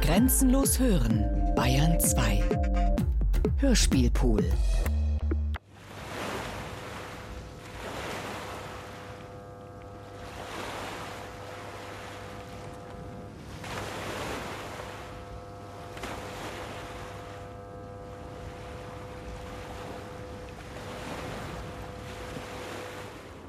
[0.00, 1.24] Grenzenlos hören,
[1.54, 2.42] Bayern 2.
[3.58, 4.44] Hörspielpool.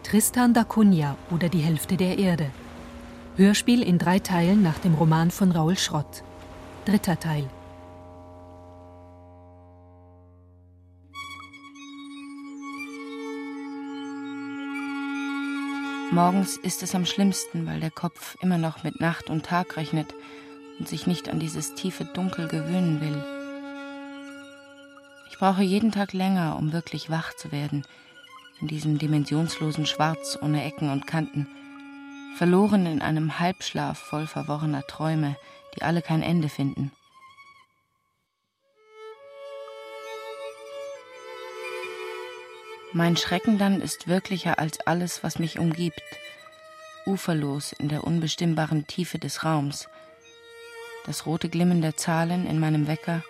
[0.04, 2.50] Tristan da Cunha oder die Hälfte der Erde.
[3.38, 6.24] Hörspiel in drei Teilen nach dem Roman von Raul Schrott.
[6.86, 7.48] Dritter Teil.
[16.12, 20.16] Morgens ist es am schlimmsten, weil der Kopf immer noch mit Nacht und Tag rechnet
[20.80, 23.24] und sich nicht an dieses tiefe Dunkel gewöhnen will.
[25.30, 27.86] Ich brauche jeden Tag länger, um wirklich wach zu werden–
[28.60, 31.48] in diesem dimensionslosen Schwarz ohne Ecken und Kanten,
[32.38, 35.36] verloren in einem Halbschlaf voll verworrener Träume,
[35.76, 36.92] die alle kein Ende finden.
[42.94, 46.02] Mein Schrecken dann ist wirklicher als alles, was mich umgibt,
[47.08, 49.90] uferlos in der unbestimmbaren Tiefe des Raums,
[51.08, 53.24] das rote Glimmen der Zahlen in meinem Wecker,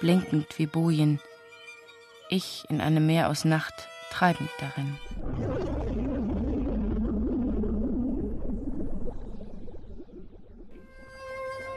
[0.00, 1.20] blinkend wie Bojen,
[2.28, 5.73] ich in einem Meer aus Nacht, treibend darin.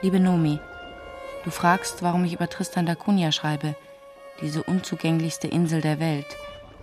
[0.01, 0.59] Liebe Nomi,
[1.43, 3.75] du fragst, warum ich über Tristan da Cunha schreibe,
[4.41, 6.27] diese unzugänglichste Insel der Welt,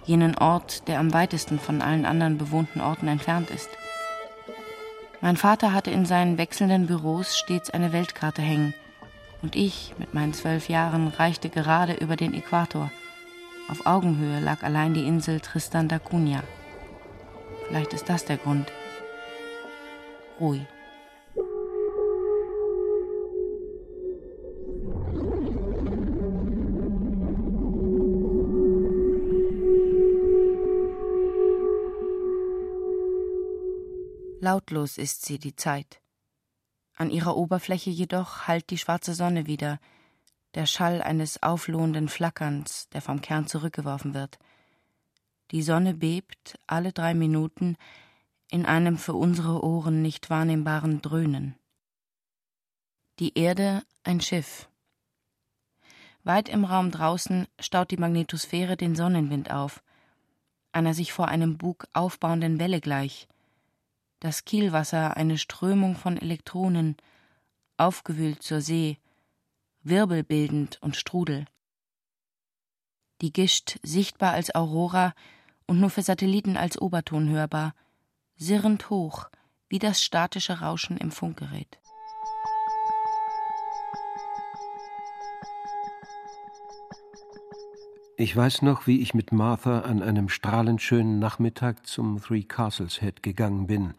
[0.05, 3.71] jenen Ort, der am weitesten von allen anderen bewohnten Orten entfernt ist.
[5.21, 8.75] Mein Vater hatte in seinen wechselnden Büros stets eine Weltkarte hängen,
[9.43, 12.91] und ich mit meinen zwölf Jahren reichte gerade über den Äquator–
[13.67, 16.43] auf Augenhöhe lag allein die Insel Tristan da Cunha.
[17.67, 18.71] Vielleicht ist das der Grund.
[20.39, 20.67] Ruhig.
[34.45, 36.03] Lautlos ist sie die Zeit.
[36.97, 39.81] An ihrer Oberfläche jedoch hallt die schwarze Sonne wieder,
[40.53, 44.39] der Schall eines auflohenden Flackerns, der vom Kern zurückgeworfen wird.
[45.51, 47.79] Die Sonne bebt alle drei Minuten
[48.51, 51.55] in einem für unsere Ohren nicht wahrnehmbaren Dröhnen.
[53.21, 54.69] Die Erde ein Schiff.
[56.23, 59.83] Weit im Raum draußen staut die Magnetosphäre den Sonnenwind auf,
[60.71, 63.27] einer sich vor einem Bug aufbauenden Welle gleich.
[64.25, 66.97] Das Kielwasser eine Strömung von Elektronen,
[67.77, 68.97] aufgewühlt zur See,
[69.83, 71.45] wirbelbildend und Strudel.
[73.21, 75.13] Die Gischt sichtbar als Aurora
[75.67, 77.75] und nur für Satelliten als Oberton hörbar,
[78.35, 79.29] sirrend hoch,
[79.69, 81.79] wie das statische Rauschen im Funkgerät.
[88.17, 93.01] Ich weiß noch, wie ich mit Martha an einem strahlend schönen Nachmittag zum Three Castles
[93.01, 93.95] Head gegangen bin,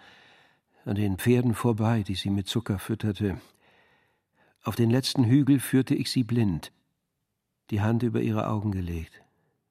[0.85, 3.41] an den Pferden vorbei, die sie mit Zucker fütterte,
[4.63, 6.71] auf den letzten Hügel führte ich sie blind,
[7.69, 9.21] die Hand über ihre Augen gelegt,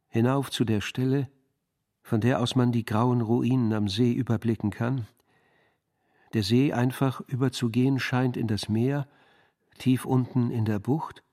[0.08, 1.28] hinauf zu der Stelle,
[2.02, 5.08] von der aus man die grauen Ruinen am See überblicken kann.
[6.34, 9.08] Der See einfach überzugehen scheint in das Meer,
[9.78, 11.24] tief unten in der Bucht,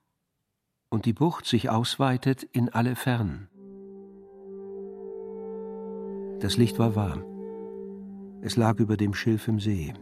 [0.91, 3.47] und die Bucht sich ausweitet in alle Fernen.
[6.39, 7.23] Das Licht war warm.
[8.41, 9.95] Es lag über dem Schilf im See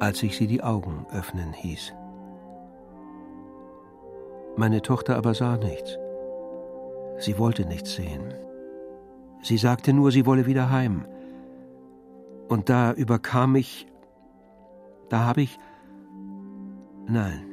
[0.00, 1.94] als ich sie die Augen öffnen hieß.
[4.56, 5.98] Meine Tochter aber sah nichts.
[7.18, 8.34] Sie wollte nichts sehen.
[9.42, 11.06] Sie sagte nur, sie wolle wieder heim.
[12.48, 13.86] Und da überkam mich,
[15.08, 15.58] da habe ich,
[17.06, 17.46] nein,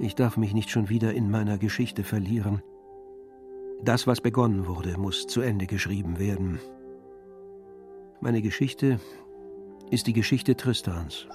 [0.00, 2.62] ich darf mich nicht schon wieder in meiner Geschichte verlieren.
[3.82, 6.58] Das, was begonnen wurde, muss zu Ende geschrieben werden.
[8.20, 8.98] Meine Geschichte
[9.90, 11.26] ist die Geschichte Tristans.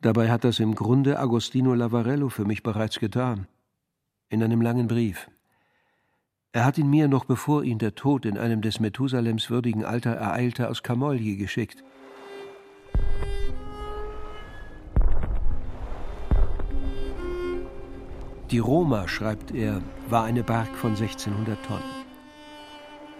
[0.00, 3.46] Dabei hat das im Grunde Agostino Lavarello für mich bereits getan.
[4.28, 5.28] In einem langen Brief.
[6.52, 10.10] Er hat ihn mir noch bevor ihn der Tod in einem des Methusalems würdigen Alter
[10.10, 11.84] ereilte aus Camogli geschickt.
[18.50, 21.84] Die Roma, schreibt er, war eine Bark von 1600 Tonnen.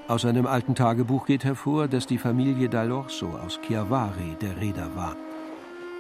[0.09, 5.15] Aus einem alten Tagebuch geht hervor, dass die Familie D'Alorso aus Chiavari der Reeder war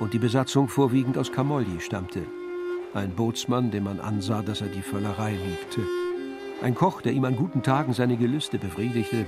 [0.00, 2.26] und die Besatzung vorwiegend aus Camogli stammte.
[2.92, 6.09] Ein Bootsmann, dem man ansah, dass er die Völlerei liebte.
[6.62, 9.24] Ein Koch, der ihm an guten Tagen seine Gelüste befriedigte.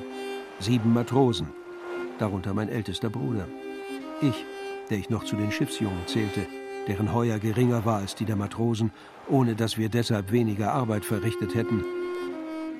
[0.61, 1.49] Sieben Matrosen,
[2.19, 3.49] darunter mein ältester Bruder.
[4.20, 4.44] Ich,
[4.90, 6.46] der ich noch zu den Schiffsjungen zählte,
[6.88, 8.93] deren Heuer geringer war als die der Matrosen,
[9.29, 11.82] ohne dass wir deshalb weniger Arbeit verrichtet hätten.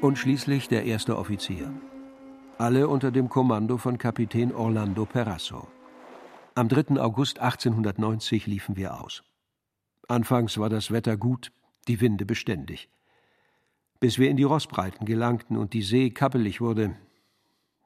[0.03, 1.73] Und schließlich der erste Offizier.
[2.59, 5.67] Alle unter dem Kommando von Kapitän Orlando Perasso.
[6.55, 7.01] Am 3.
[7.01, 9.23] August 1890 liefen wir aus.
[10.09, 11.53] Anfangs war das Wetter gut,
[11.89, 12.91] die Winde beständig.
[14.03, 16.97] Bis wir in die Rossbreiten gelangten und die See kappelig wurde,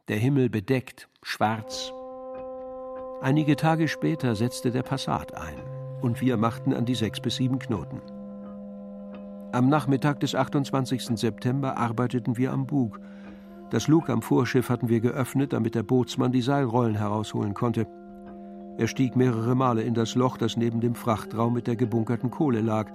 [0.08, 1.92] der Himmel bedeckt, schwarz.
[3.20, 5.58] Einige Tage später setzte der Passat ein
[6.00, 8.00] und wir machten an die sechs bis sieben Knoten.
[9.52, 11.18] Am Nachmittag des 28.
[11.18, 12.98] September arbeiteten wir am Bug.
[13.68, 17.86] Das Lug am Vorschiff hatten wir geöffnet, damit der Bootsmann die Seilrollen herausholen konnte.
[18.78, 22.62] Er stieg mehrere Male in das Loch, das neben dem Frachtraum mit der gebunkerten Kohle
[22.62, 22.90] lag.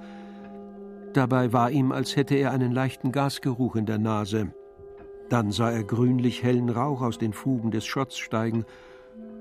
[1.14, 4.54] Dabei war ihm, als hätte er einen leichten Gasgeruch in der Nase.
[5.30, 8.66] Dann sah er grünlich hellen Rauch aus den Fugen des Schotts steigen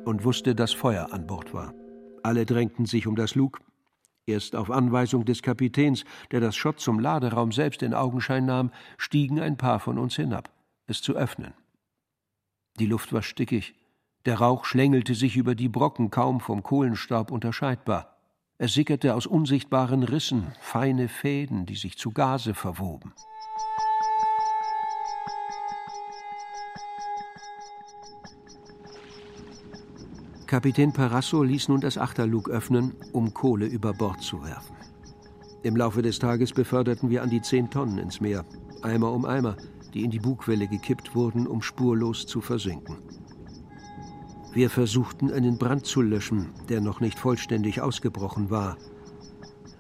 [0.05, 1.75] und wusste, dass Feuer an Bord war.
[2.23, 3.61] Alle drängten sich um das Lug.
[4.27, 9.41] Erst auf Anweisung des Kapitäns, der das Schott zum Laderaum selbst in Augenschein nahm, stiegen
[9.41, 10.51] ein paar von uns hinab,
[10.87, 11.55] es zu öffnen.
[12.79, 13.75] Die Luft war stickig.
[14.27, 18.20] Der Rauch schlängelte sich über die Brocken kaum vom Kohlenstaub unterscheidbar.
[18.63, 23.15] Es sickerte aus unsichtbaren Rissen, feine Fäden, die sich zu Gase verwoben.
[30.47, 34.77] Kapitän Parasso ließ nun das Achterlug öffnen, um Kohle über Bord zu werfen.
[35.63, 38.45] Im Laufe des Tages beförderten wir an die zehn Tonnen ins Meer,
[38.83, 39.57] Eimer um Eimer,
[39.95, 42.99] die in die Bugwelle gekippt wurden, um spurlos zu versinken.
[44.53, 48.77] Wir versuchten, einen Brand zu löschen, der noch nicht vollständig ausgebrochen war.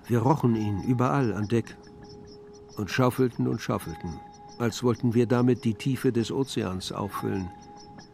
[0.07, 1.77] Wir rochen ihn überall an Deck
[2.77, 4.21] und schaufelten und schaufelten,
[4.59, 7.51] als wollten wir damit die Tiefe des Ozeans auffüllen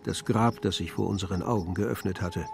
[0.06, 2.46] das Grab, das sich vor unseren Augen geöffnet hatte.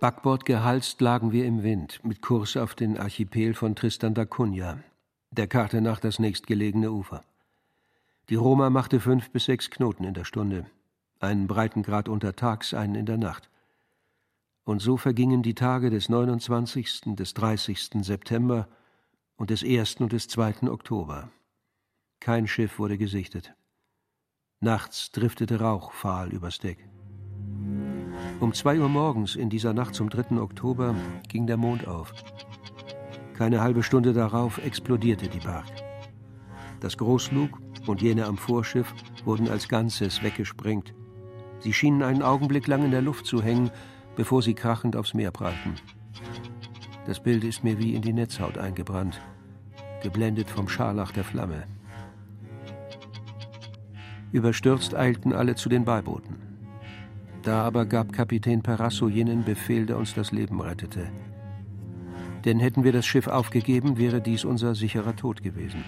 [0.00, 4.78] Backbord gehalst lagen wir im Wind, mit Kurs auf den Archipel von Tristan da Cunha,
[5.30, 7.24] der Karte nach das nächstgelegene Ufer.
[8.28, 10.66] Die Roma machte fünf bis sechs Knoten in der Stunde,
[11.20, 13.48] einen Breitengrad untertags, einen in der Nacht.
[14.64, 18.02] Und so vergingen die Tage des 29., des 30.
[18.02, 18.66] September
[19.36, 19.96] und des 1.
[20.00, 20.68] und des 2.
[20.68, 21.30] Oktober.
[22.18, 23.54] Kein Schiff wurde gesichtet.
[24.58, 26.88] Nachts driftete Rauch fahl übers Deck.
[28.40, 30.40] Um zwei Uhr morgens in dieser Nacht zum 3.
[30.40, 30.96] Oktober
[31.28, 32.12] ging der Mond auf.
[33.34, 35.66] Keine halbe Stunde darauf explodierte die Bark.
[36.80, 38.92] Das Großlug und jene am Vorschiff
[39.24, 40.94] wurden als Ganzes weggesprengt.
[41.60, 43.70] Sie schienen einen Augenblick lang in der Luft zu hängen,
[44.16, 45.74] bevor sie krachend aufs Meer prallten.
[47.06, 49.20] Das Bild ist mir wie in die Netzhaut eingebrannt,
[50.02, 51.64] geblendet vom Scharlach der Flamme.
[54.32, 56.36] Überstürzt eilten alle zu den Beibooten.
[57.42, 61.08] Da aber gab Kapitän Parasso jenen Befehl, der uns das Leben rettete.
[62.44, 65.84] Denn hätten wir das Schiff aufgegeben, wäre dies unser sicherer Tod gewesen.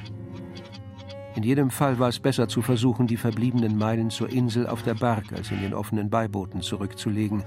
[1.39, 4.95] In jedem Fall war es besser zu versuchen, die verbliebenen Meilen zur Insel auf der
[4.95, 7.45] Bark als in den offenen Beibooten zurückzulegen,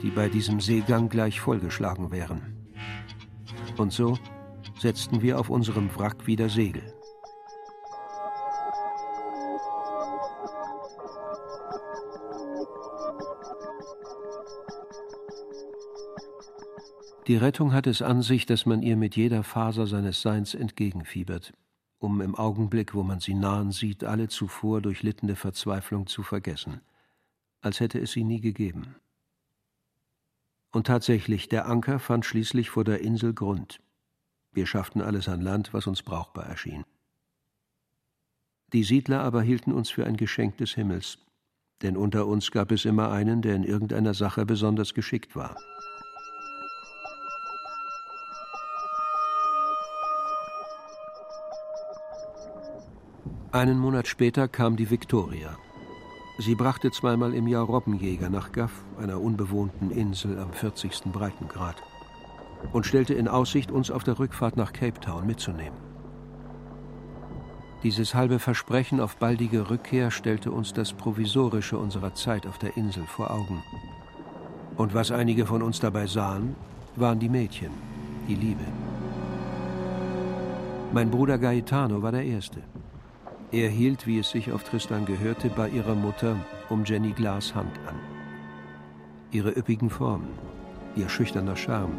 [0.00, 2.40] die bei diesem Seegang gleich vollgeschlagen wären.
[3.76, 4.16] Und so
[4.80, 6.82] setzten wir auf unserem Wrack wieder Segel.
[17.26, 21.52] Die Rettung hat es an sich, dass man ihr mit jeder Faser seines Seins entgegenfiebert,
[21.98, 26.80] um im Augenblick, wo man sie nahen sieht, alle zuvor durchlittene Verzweiflung zu vergessen,
[27.60, 28.96] als hätte es sie nie gegeben.
[30.72, 33.80] Und tatsächlich, der Anker fand schließlich vor der Insel Grund.
[34.52, 36.84] Wir schafften alles an Land, was uns brauchbar erschien.
[38.72, 41.18] Die Siedler aber hielten uns für ein Geschenk des Himmels,
[41.82, 45.56] denn unter uns gab es immer einen, der in irgendeiner Sache besonders geschickt war.
[53.56, 55.56] Einen Monat später kam die Victoria.
[56.36, 61.04] Sie brachte zweimal im Jahr Robbenjäger nach Gaff, einer unbewohnten Insel am 40.
[61.06, 61.76] Breitengrad,
[62.74, 65.78] und stellte in Aussicht, uns auf der Rückfahrt nach Cape Town mitzunehmen.
[67.82, 73.06] Dieses halbe Versprechen auf baldige Rückkehr stellte uns das Provisorische unserer Zeit auf der Insel
[73.06, 73.62] vor Augen.
[74.76, 76.56] Und was einige von uns dabei sahen,
[76.94, 77.70] waren die Mädchen,
[78.28, 78.66] die Liebe.
[80.92, 82.62] Mein Bruder Gaetano war der Erste.
[83.52, 86.36] Er hielt, wie es sich auf Tristan gehörte, bei ihrer Mutter
[86.68, 87.98] um Jenny Glas Hand an.
[89.30, 90.30] Ihre üppigen Formen,
[90.96, 91.96] ihr schüchterner Charme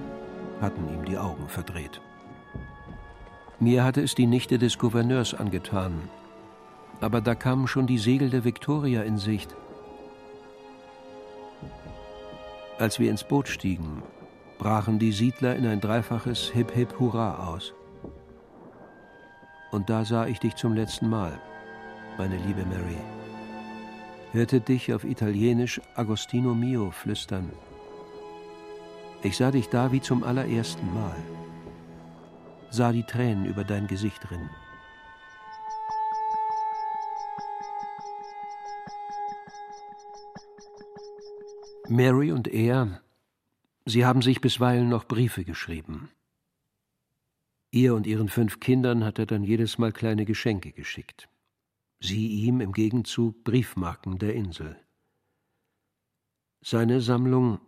[0.61, 2.01] hatten ihm die Augen verdreht.
[3.59, 6.09] Mir hatte es die Nichte des Gouverneurs angetan.
[6.99, 9.55] Aber da kamen schon die Segel der Victoria in Sicht.
[12.79, 14.03] Als wir ins Boot stiegen,
[14.57, 17.73] brachen die Siedler in ein dreifaches Hip Hip Hurra aus.
[19.71, 21.39] Und da sah ich dich zum letzten Mal,
[22.17, 22.97] meine liebe Mary.
[24.31, 27.51] Hörte dich auf Italienisch Agostino Mio flüstern.
[29.23, 31.15] Ich sah dich da wie zum allerersten Mal.
[32.69, 34.49] Sah die Tränen über dein Gesicht rinnen.
[41.89, 43.01] Mary und er,
[43.85, 46.09] sie haben sich bisweilen noch Briefe geschrieben.
[47.71, 51.29] Ihr und ihren fünf Kindern hat er dann jedes Mal kleine Geschenke geschickt.
[51.99, 54.79] Sie ihm im Gegenzug Briefmarken der Insel.
[56.61, 57.59] Seine Sammlung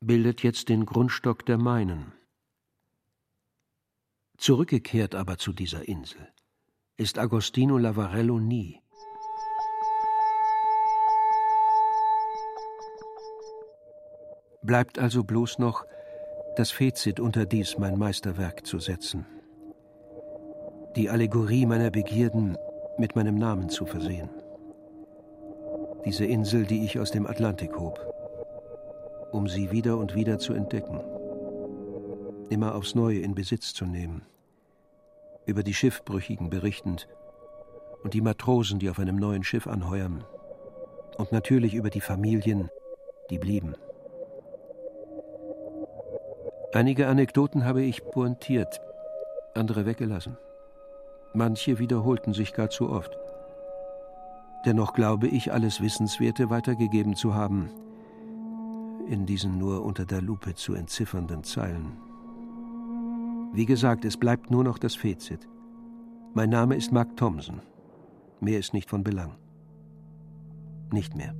[0.00, 2.12] bildet jetzt den Grundstock der meinen.
[4.36, 6.28] Zurückgekehrt aber zu dieser Insel
[6.96, 8.80] ist Agostino Lavarello nie.
[14.62, 15.84] Bleibt also bloß noch,
[16.56, 19.33] das Fezit unter dies mein Meisterwerk zu setzen.
[20.96, 22.56] Die Allegorie meiner Begierden
[22.98, 24.30] mit meinem Namen zu versehen.
[26.04, 27.98] Diese Insel, die ich aus dem Atlantik hob,
[29.32, 31.00] um sie wieder und wieder zu entdecken,
[32.48, 34.22] immer aufs Neue in Besitz zu nehmen,
[35.46, 37.08] über die Schiffbrüchigen berichtend
[38.04, 40.22] und die Matrosen, die auf einem neuen Schiff anheuern,
[41.18, 42.70] und natürlich über die Familien,
[43.30, 43.74] die blieben.
[46.72, 48.80] Einige Anekdoten habe ich pointiert,
[49.54, 50.36] andere weggelassen.
[51.34, 53.18] Manche wiederholten sich gar zu oft.
[54.64, 57.70] Dennoch glaube ich, alles Wissenswerte weitergegeben zu haben,
[59.08, 61.98] in diesen nur unter der Lupe zu entziffernden Zeilen.
[63.52, 65.48] Wie gesagt, es bleibt nur noch das Fezit.
[66.34, 67.60] Mein Name ist Mark Thompson.
[68.40, 69.36] Mehr ist nicht von Belang.
[70.92, 71.34] Nicht mehr.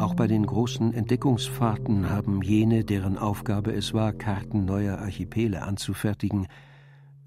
[0.00, 6.46] Auch bei den großen Entdeckungsfahrten haben jene, deren Aufgabe es war, Karten neuer Archipele anzufertigen,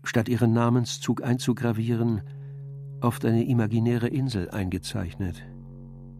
[0.03, 2.23] statt ihren Namenszug einzugravieren,
[2.99, 5.45] oft eine imaginäre Insel eingezeichnet,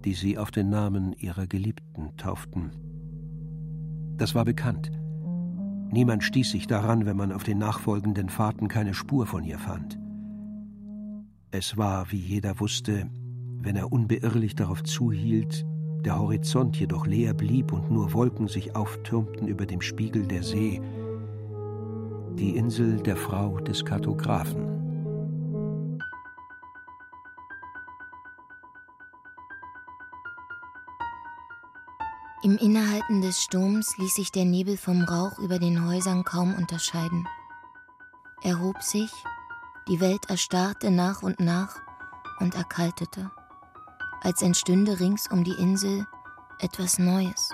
[0.05, 2.69] die sie auf den Namen ihrer Geliebten tauften.
[4.17, 4.91] Das war bekannt.
[5.91, 9.97] Niemand stieß sich daran, wenn man auf den nachfolgenden Fahrten keine Spur von ihr fand.
[11.49, 13.09] Es war, wie jeder wusste,
[13.59, 15.65] wenn er unbeirrlich darauf zuhielt,
[16.03, 20.81] der Horizont jedoch leer blieb und nur Wolken sich auftürmten über dem Spiegel der See,
[22.37, 24.73] die Insel der Frau des Kartografen.
[32.43, 37.25] Im Innehalten des Sturms ließ sich der Nebel vom Rauch über den Häusern kaum unterscheiden.
[38.43, 39.11] Er hob sich,
[39.87, 41.77] die Welt erstarrte nach und nach
[42.41, 43.31] und erkaltete
[44.23, 46.07] als entstünde rings um die Insel
[46.59, 47.51] etwas Neues.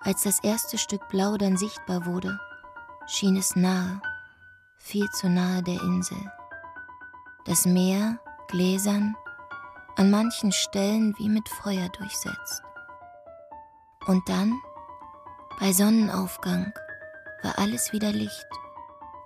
[0.00, 2.38] Als das erste Stück Blau dann sichtbar wurde,
[3.06, 4.02] schien es nahe,
[4.76, 6.30] viel zu nahe der Insel.
[7.46, 9.16] Das Meer, gläsern,
[9.96, 12.62] an manchen Stellen wie mit Feuer durchsetzt.
[14.06, 14.60] Und dann,
[15.58, 16.72] bei Sonnenaufgang,
[17.42, 18.46] war alles wieder Licht,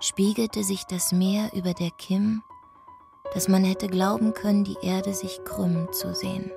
[0.00, 2.42] spiegelte sich das Meer über der Kim
[3.34, 6.50] dass man hätte glauben können, die Erde sich krümmen zu sehen.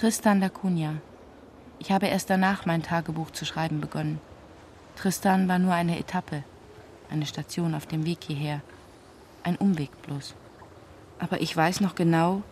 [0.00, 0.94] Tristan da Cunha.
[1.78, 4.18] Ich habe erst danach mein Tagebuch zu schreiben begonnen.
[4.96, 6.42] Tristan war nur eine Etappe,
[7.10, 8.60] eine Station auf dem Weg hierher,
[9.42, 10.34] ein Umweg bloß.
[11.18, 12.42] Aber ich weiß noch genau,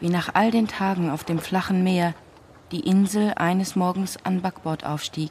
[0.00, 2.12] wie nach all den Tagen auf dem flachen Meer
[2.72, 5.30] die Insel eines Morgens an Backbord aufstieg.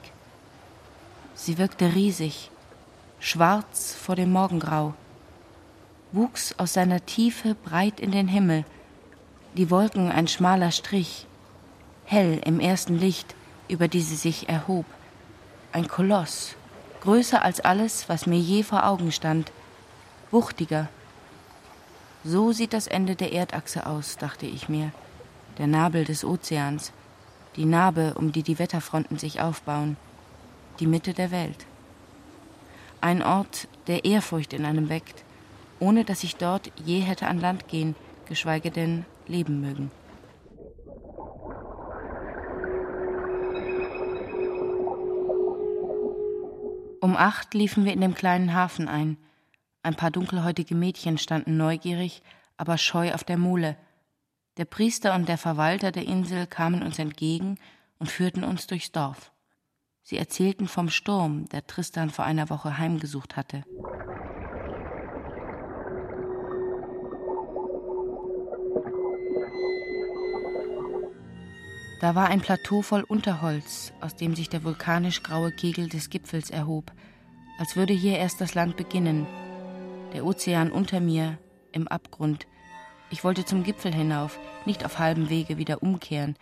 [1.34, 2.50] Sie wirkte riesig,
[3.20, 4.94] schwarz vor dem Morgengrau,
[6.13, 8.63] wuchs aus seiner Tiefe breit in den Himmel,
[9.56, 11.27] die Wolken ein schmaler Strich,
[12.06, 13.36] hell im ersten Licht,
[13.68, 14.86] über die sie sich erhob,
[15.74, 16.56] ein Koloss,
[17.01, 19.51] größer als alles, was mir je vor Augen stand,
[20.32, 20.88] wuchtiger.
[22.24, 24.92] So sieht das Ende der Erdachse aus, dachte ich mir,
[25.58, 26.94] der Nabel des Ozeans,
[27.56, 29.98] die Narbe, um die die Wetterfronten sich aufbauen,
[30.80, 31.66] die Mitte der Welt.
[33.02, 35.24] Ein Ort, der Ehrfurcht in einem weckt,
[35.80, 37.96] ohne dass ich dort je hätte an Land gehen,
[38.26, 39.92] geschweige denn leben mögen.
[47.02, 49.18] Um acht liefen wir in dem kleinen Hafen ein.
[49.84, 52.24] Ein paar dunkelhäutige Mädchen standen neugierig
[52.58, 53.78] aber scheu auf der Mole.
[54.58, 57.58] Der Priester und der Verwalter der Insel kamen uns entgegen
[58.00, 59.34] und führten uns durchs Dorf.
[60.02, 63.64] Sie erzählten vom Sturm, der Tristan vor einer Woche heimgesucht hatte.
[72.00, 76.50] Da war ein Plateau voll Unterholz, aus dem sich der vulkanisch graue Kegel des Gipfels
[76.50, 76.94] erhob,
[77.58, 79.26] als würde hier erst das Land beginnen.
[80.14, 81.40] Der Ozean unter mir,
[81.72, 82.48] im Abgrund.
[83.10, 86.36] Ich wollte zum Gipfel hinauf, nicht auf halbem Wege wieder umkehren.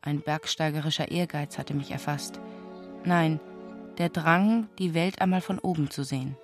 [0.00, 2.40] Ein bergsteigerischer Ehrgeiz hatte mich erfasst.
[3.04, 3.40] Nein,
[3.98, 6.36] der Drang, die Welt einmal von oben zu sehen.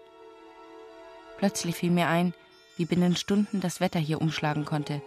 [1.38, 2.34] Plötzlich fiel mir ein,
[2.76, 5.02] wie binnen Stunden das Wetter hier umschlagen konnte.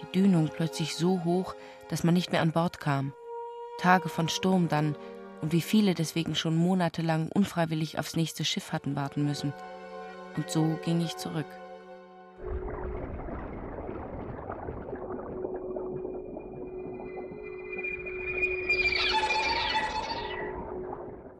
[0.00, 1.54] Die Dünung plötzlich so hoch,
[1.88, 3.12] dass man nicht mehr an Bord kam.
[3.78, 4.96] Tage von Sturm dann,
[5.40, 9.52] und wie viele deswegen schon monatelang unfreiwillig aufs nächste Schiff hatten warten müssen.
[10.36, 11.46] Und so ging ich zurück.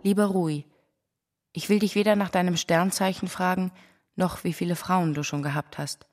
[0.08, 0.64] Lieber Rui,
[1.52, 3.72] ich will dich weder nach deinem Sternzeichen fragen,
[4.16, 6.06] noch wie viele Frauen du schon gehabt hast.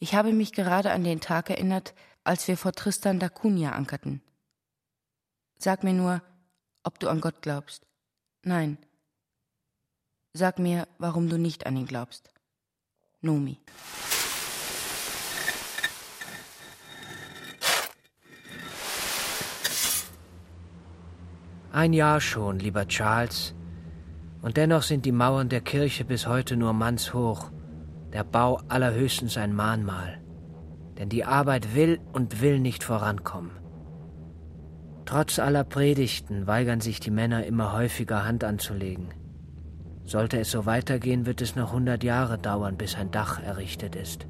[0.00, 4.20] Ich habe mich gerade an den Tag erinnert, als wir vor Tristan da Cunha ankerten.
[5.56, 6.20] Sag mir nur,
[6.82, 7.86] ob du an Gott glaubst.
[8.42, 8.76] Nein.
[10.34, 12.28] Sag mir, warum du nicht an ihn glaubst.
[13.22, 13.58] Nomi.
[21.72, 23.54] Ein Jahr schon, lieber Charles.
[24.42, 27.52] Und dennoch sind die Mauern der Kirche bis heute nur mannshoch,
[28.12, 30.20] der Bau allerhöchstens ein Mahnmal.
[30.98, 33.52] Denn die Arbeit will und will nicht vorankommen.
[35.04, 39.14] Trotz aller Predigten weigern sich die Männer immer häufiger Hand anzulegen.
[40.04, 44.26] Sollte es so weitergehen, wird es noch hundert Jahre dauern, bis ein Dach errichtet ist.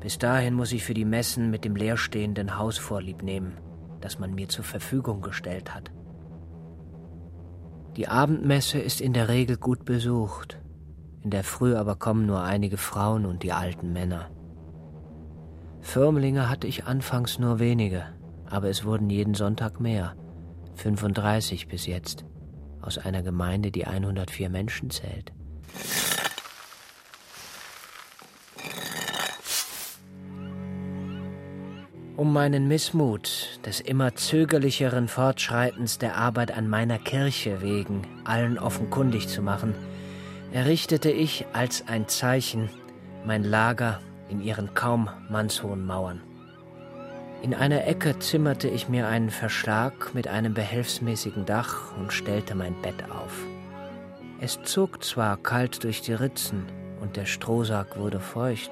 [0.00, 3.52] Bis dahin muss ich für die Messen mit dem leerstehenden Haus vorlieb nehmen,
[4.00, 5.92] das man mir zur Verfügung gestellt hat.
[7.96, 10.58] Die Abendmesse ist in der Regel gut besucht.
[11.22, 14.30] In der Früh aber kommen nur einige Frauen und die alten Männer.
[15.80, 18.04] Firmlinge hatte ich anfangs nur wenige,
[18.46, 20.16] aber es wurden jeden Sonntag mehr.
[20.76, 22.24] 35 bis jetzt.
[22.80, 25.32] Aus einer Gemeinde, die 104 Menschen zählt.
[32.16, 39.26] Um meinen Missmut des immer zögerlicheren Fortschreitens der Arbeit an meiner Kirche wegen allen offenkundig
[39.26, 39.74] zu machen,
[40.52, 42.70] errichtete ich als ein Zeichen
[43.26, 46.20] mein Lager in ihren kaum mannshohen Mauern.
[47.42, 52.80] In einer Ecke zimmerte ich mir einen Verschlag mit einem behelfsmäßigen Dach und stellte mein
[52.80, 53.32] Bett auf.
[54.40, 56.66] Es zog zwar kalt durch die Ritzen
[57.00, 58.70] und der Strohsack wurde feucht,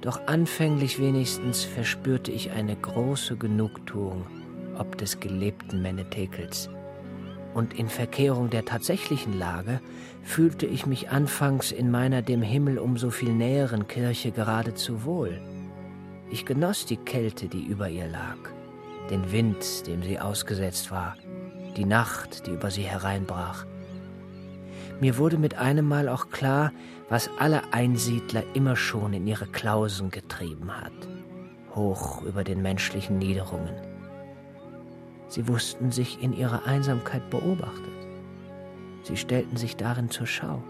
[0.00, 4.26] doch anfänglich wenigstens verspürte ich eine große Genugtuung
[4.78, 6.68] ob des gelebten Menetekels.
[7.54, 9.80] Und in Verkehrung der tatsächlichen Lage
[10.22, 15.40] fühlte ich mich anfangs in meiner dem Himmel um so viel näheren Kirche geradezu wohl.
[16.30, 18.36] Ich genoss die Kälte, die über ihr lag,
[19.10, 21.16] den Wind, dem sie ausgesetzt war,
[21.76, 23.64] die Nacht, die über sie hereinbrach.
[25.00, 26.72] Mir wurde mit einem Mal auch klar,
[27.08, 30.92] was alle Einsiedler immer schon in ihre Klausen getrieben hat,
[31.74, 33.74] hoch über den menschlichen Niederungen.
[35.28, 37.92] Sie wussten sich in ihrer Einsamkeit beobachtet.
[39.02, 40.62] Sie stellten sich darin zur Schau.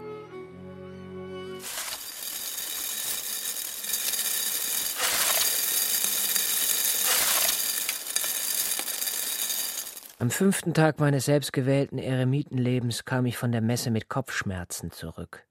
[10.19, 15.46] Am fünften Tag meines selbstgewählten Eremitenlebens kam ich von der Messe mit Kopfschmerzen zurück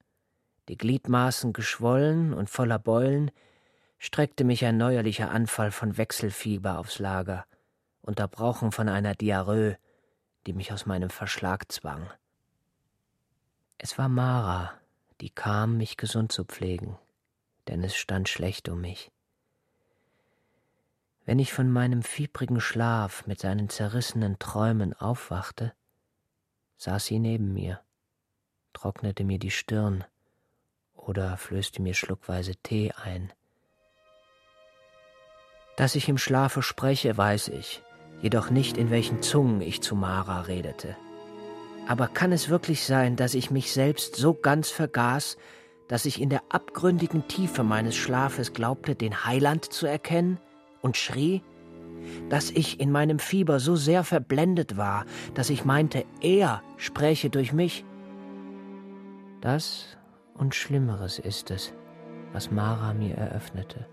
[0.67, 3.31] die Gliedmaßen geschwollen und voller Beulen,
[3.99, 7.45] streckte mich ein neuerlicher Anfall von Wechselfieber aufs Lager,
[8.01, 9.77] unterbrochen von einer Diarrhoe,
[10.45, 12.09] die mich aus meinem Verschlag zwang.
[13.77, 14.73] Es war Mara,
[15.21, 16.97] die kam, mich gesund zu pflegen,
[17.67, 19.11] denn es stand schlecht um mich.
[21.25, 25.73] Wenn ich von meinem fiebrigen Schlaf mit seinen zerrissenen Träumen aufwachte,
[26.77, 27.81] saß sie neben mir,
[28.73, 30.05] trocknete mir die Stirn,
[31.07, 33.31] oder flößte mir schluckweise Tee ein.
[35.77, 37.81] Dass ich im Schlafe spreche, weiß ich,
[38.21, 40.95] jedoch nicht, in welchen Zungen ich zu Mara redete.
[41.87, 45.37] Aber kann es wirklich sein, dass ich mich selbst so ganz vergaß,
[45.87, 50.39] dass ich in der abgründigen Tiefe meines Schlafes glaubte, den Heiland zu erkennen
[50.81, 51.41] und schrie,
[52.29, 57.53] dass ich in meinem Fieber so sehr verblendet war, dass ich meinte, er spräche durch
[57.53, 57.85] mich?
[59.39, 59.96] Das
[60.37, 61.73] und Schlimmeres ist es,
[62.33, 63.85] was Mara mir eröffnete.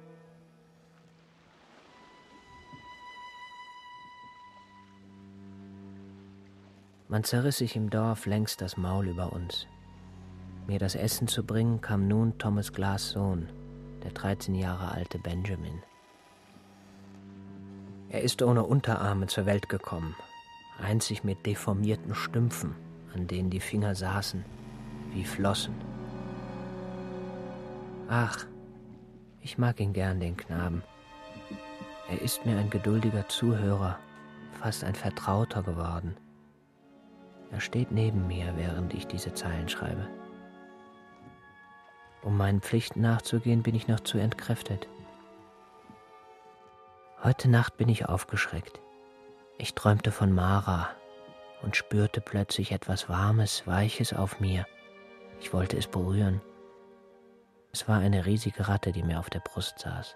[7.09, 9.66] Man zerriss sich im Dorf längst das Maul über uns.
[10.66, 13.48] Mir das Essen zu bringen kam nun Thomas Glass Sohn,
[14.02, 15.83] der 13 Jahre alte Benjamin.
[18.09, 20.16] Er ist ohne Unterarme zur Welt gekommen,
[20.80, 22.74] einzig mit deformierten Stümpfen,
[23.14, 24.44] an denen die Finger saßen,
[25.12, 25.74] wie Flossen.
[28.09, 28.45] Ach,
[29.40, 30.83] ich mag ihn gern, den Knaben.
[32.11, 33.99] Er ist mir ein geduldiger Zuhörer,
[34.61, 36.17] fast ein Vertrauter geworden.
[37.51, 40.07] Er steht neben mir, während ich diese Zeilen schreibe.
[42.23, 44.88] Um meinen Pflichten nachzugehen, bin ich noch zu entkräftet.
[47.23, 48.81] Heute Nacht bin ich aufgeschreckt.
[49.57, 50.90] Ich träumte von Mara
[51.62, 54.67] und spürte plötzlich etwas Warmes, Weiches auf mir.
[55.40, 56.43] Ich wollte es berühren.
[57.75, 60.15] Es war eine riesige Ratte, die mir auf der Brust saß.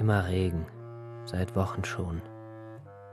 [0.00, 0.66] Immer Regen,
[1.24, 2.22] seit Wochen schon.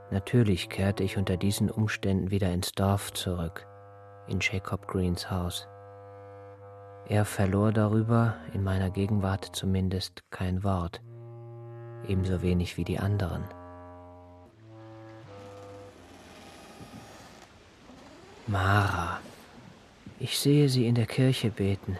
[0.10, 3.68] Natürlich kehrte ich unter diesen Umständen wieder ins Dorf zurück,
[4.28, 5.68] in Jacob Greens Haus.
[7.12, 11.02] Er verlor darüber, in meiner Gegenwart zumindest, kein Wort,
[12.08, 13.44] ebenso wenig wie die anderen.
[18.48, 19.20] Mara.
[20.20, 21.98] Ich sehe sie in der Kirche beten.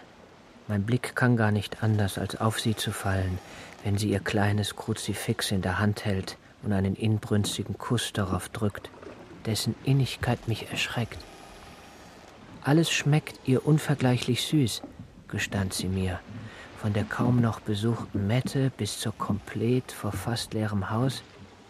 [0.66, 3.38] Mein Blick kann gar nicht anders, als auf sie zu fallen,
[3.84, 8.88] wenn sie ihr kleines Kruzifix in der Hand hält und einen inbrünstigen Kuss darauf drückt,
[9.44, 11.18] dessen Innigkeit mich erschreckt.
[12.64, 14.80] Alles schmeckt ihr unvergleichlich süß,
[15.32, 16.20] gestand sie mir,
[16.80, 21.22] von der kaum noch besuchten Mette bis zur komplett vor fast leerem Haus,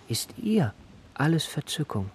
[0.09, 0.75] ist ihr
[1.15, 2.11] alles Verzückung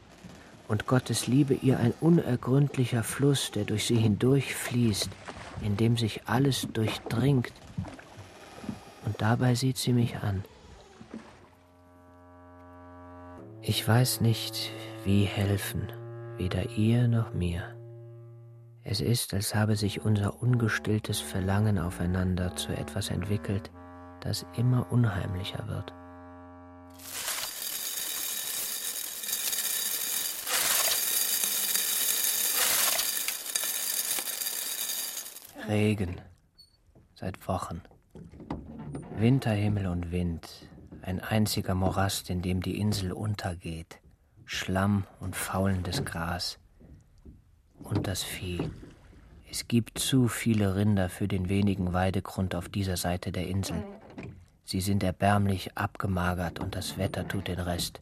[0.68, 5.10] und Gottes Liebe ihr ein unergründlicher Fluss, der durch sie hindurchfließt,
[5.62, 7.54] in dem sich alles durchdringt
[9.06, 10.44] und dabei sieht sie mich an.
[13.62, 14.72] Ich weiß nicht,
[15.06, 15.88] wie helfen,
[16.38, 17.77] weder ihr noch mir.
[18.90, 23.70] Es ist, als habe sich unser ungestilltes Verlangen aufeinander zu etwas entwickelt,
[24.22, 25.94] das immer unheimlicher wird.
[35.68, 36.22] Regen
[37.14, 37.82] seit Wochen.
[39.18, 40.48] Winterhimmel und Wind,
[41.02, 44.00] ein einziger Morast, in dem die Insel untergeht,
[44.46, 46.58] Schlamm und faulendes Gras.
[47.84, 48.70] Und das Vieh.
[49.50, 53.84] Es gibt zu viele Rinder für den wenigen Weidegrund auf dieser Seite der Insel.
[54.66, 58.02] Sie sind erbärmlich abgemagert und das Wetter tut den Rest.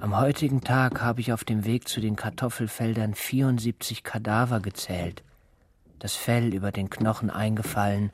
[0.00, 5.22] Am heutigen Tag habe ich auf dem Weg zu den Kartoffelfeldern 74 Kadaver gezählt,
[6.00, 8.10] das Fell über den Knochen eingefallen,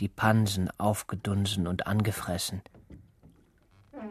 [0.00, 2.60] die Pansen aufgedunsen und angefressen.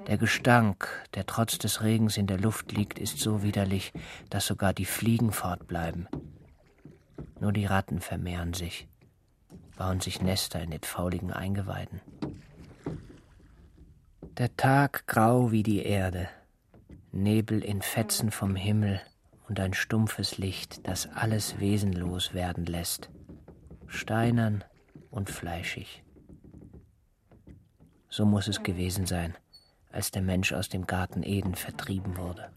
[0.08, 3.94] Der Gestank, der trotz des Regens in der Luft liegt, ist so widerlich,
[4.30, 6.08] dass sogar die Fliegen fortbleiben.
[7.40, 8.88] Nur die Ratten vermehren sich,
[9.78, 12.02] bauen sich Nester in den fauligen Eingeweiden.
[14.38, 16.28] Der Tag grau wie die Erde,
[17.12, 19.02] Nebel in Fetzen vom Himmel
[19.48, 23.10] und ein stumpfes Licht, das alles wesenlos werden lässt.
[23.88, 24.64] Steinern,
[25.14, 26.04] und fleischig.
[28.10, 29.36] So muss es gewesen sein,
[29.94, 32.50] als der Mensch aus dem Garten Eden vertrieben wurde.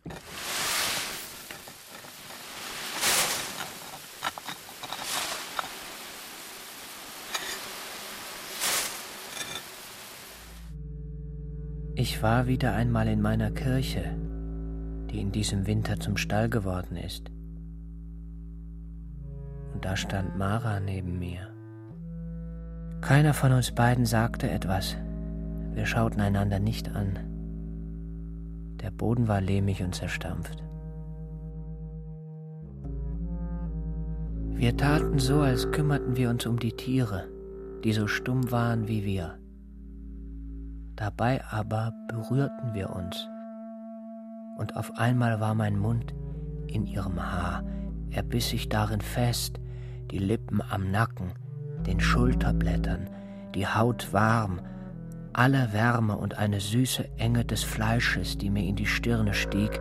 [11.95, 14.17] Ich war wieder einmal in meiner Kirche,
[15.11, 17.31] die in diesem Winter zum Stall geworden ist.
[19.73, 21.55] Und da stand Mara neben mir.
[23.01, 24.97] Keiner von uns beiden sagte etwas.
[25.77, 27.19] Wir schauten einander nicht an.
[28.81, 30.65] Der Boden war lehmig und zerstampft.
[34.55, 37.29] Wir taten so, als kümmerten wir uns um die Tiere,
[37.85, 39.39] die so stumm waren wie wir.
[40.97, 43.29] Dabei aber berührten wir uns.
[44.57, 46.15] Und auf einmal war mein Mund
[46.69, 47.63] in ihrem Haar.
[48.09, 49.61] Er biss sich darin fest,
[50.11, 51.33] die Lippen am Nacken,
[51.87, 53.11] den Schulterblättern,
[53.55, 54.61] die Haut warm,
[55.37, 59.81] aller Wärme und eine süße Enge des Fleisches, die mir in die Stirne stieg,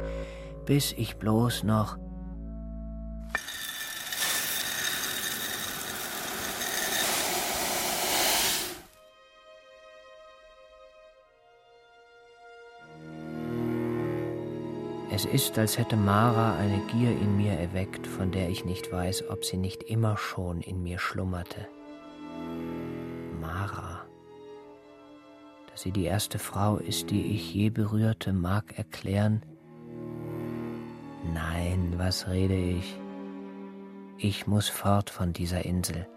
[0.65, 1.97] bis ich bloß noch
[15.11, 19.29] Es ist, als hätte Mara eine Gier in mir erweckt, von der ich nicht weiß,
[19.29, 21.69] ob sie nicht immer schon in mir schlummerte.
[23.39, 23.94] Mara.
[25.75, 29.41] Dass sie die erste Frau ist, die ich je berührte, mag erklären.
[31.33, 32.97] Nein, was rede ich?
[34.17, 36.07] Ich muss fort von dieser Insel.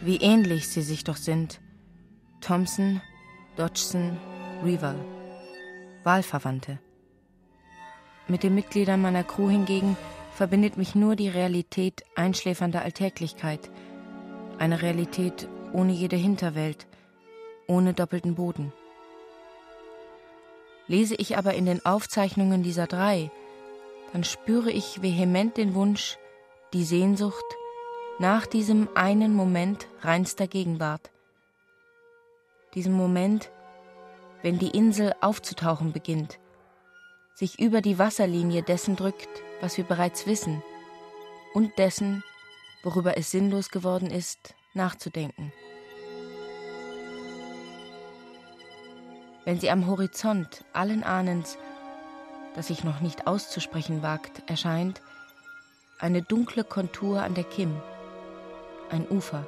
[0.00, 1.60] Wie ähnlich sie sich doch sind.
[2.50, 3.00] Thompson,
[3.54, 4.18] Dodgson,
[4.64, 4.96] Reaver.
[6.02, 6.80] Wahlverwandte.
[8.26, 9.96] Mit den Mitgliedern meiner Crew hingegen
[10.34, 13.70] verbindet mich nur die Realität einschläfernder Alltäglichkeit.
[14.58, 16.88] Eine Realität ohne jede Hinterwelt,
[17.68, 18.72] ohne doppelten Boden.
[20.88, 23.30] Lese ich aber in den Aufzeichnungen dieser drei,
[24.12, 26.18] dann spüre ich vehement den Wunsch,
[26.72, 27.44] die Sehnsucht,
[28.18, 31.12] nach diesem einen Moment reinster Gegenwart.
[32.74, 33.50] Diesem Moment,
[34.42, 36.38] wenn die Insel aufzutauchen beginnt,
[37.34, 39.28] sich über die Wasserlinie dessen drückt,
[39.60, 40.62] was wir bereits wissen,
[41.52, 42.22] und dessen,
[42.84, 45.52] worüber es sinnlos geworden ist, nachzudenken.
[49.44, 51.58] Wenn sie am Horizont allen Ahnens,
[52.54, 55.02] das sich noch nicht auszusprechen wagt, erscheint,
[55.98, 57.74] eine dunkle Kontur an der Kim,
[58.90, 59.44] ein Ufer.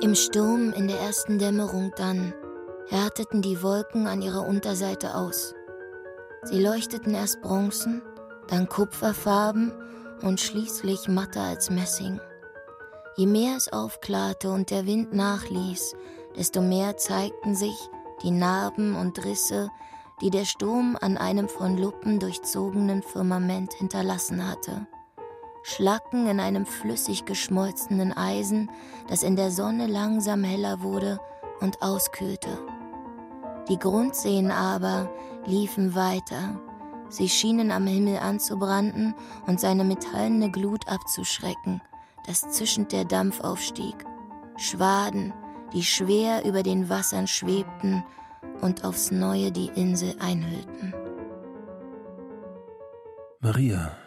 [0.00, 2.32] Im Sturm in der ersten Dämmerung dann
[2.86, 5.56] härteten die Wolken an ihrer Unterseite aus.
[6.44, 8.02] Sie leuchteten erst bronzen,
[8.46, 9.72] dann kupferfarben
[10.22, 12.20] und schließlich matter als Messing.
[13.16, 15.96] Je mehr es aufklarte und der Wind nachließ,
[16.36, 17.76] desto mehr zeigten sich
[18.22, 19.68] die Narben und Risse,
[20.20, 24.86] die der Sturm an einem von Luppen durchzogenen Firmament hinterlassen hatte.
[25.68, 28.70] Schlacken in einem flüssig geschmolzenen Eisen,
[29.06, 31.20] das in der Sonne langsam heller wurde
[31.60, 32.48] und auskühlte.
[33.68, 35.10] Die Grundseen aber
[35.44, 36.58] liefen weiter.
[37.10, 39.14] Sie schienen am Himmel anzubranden
[39.46, 41.82] und seine metallene Glut abzuschrecken,
[42.26, 44.06] dass zischend der Dampf aufstieg.
[44.56, 45.34] Schwaden,
[45.74, 48.04] die schwer über den Wassern schwebten
[48.62, 50.94] und aufs Neue die Insel einhüllten.
[53.40, 53.98] Maria,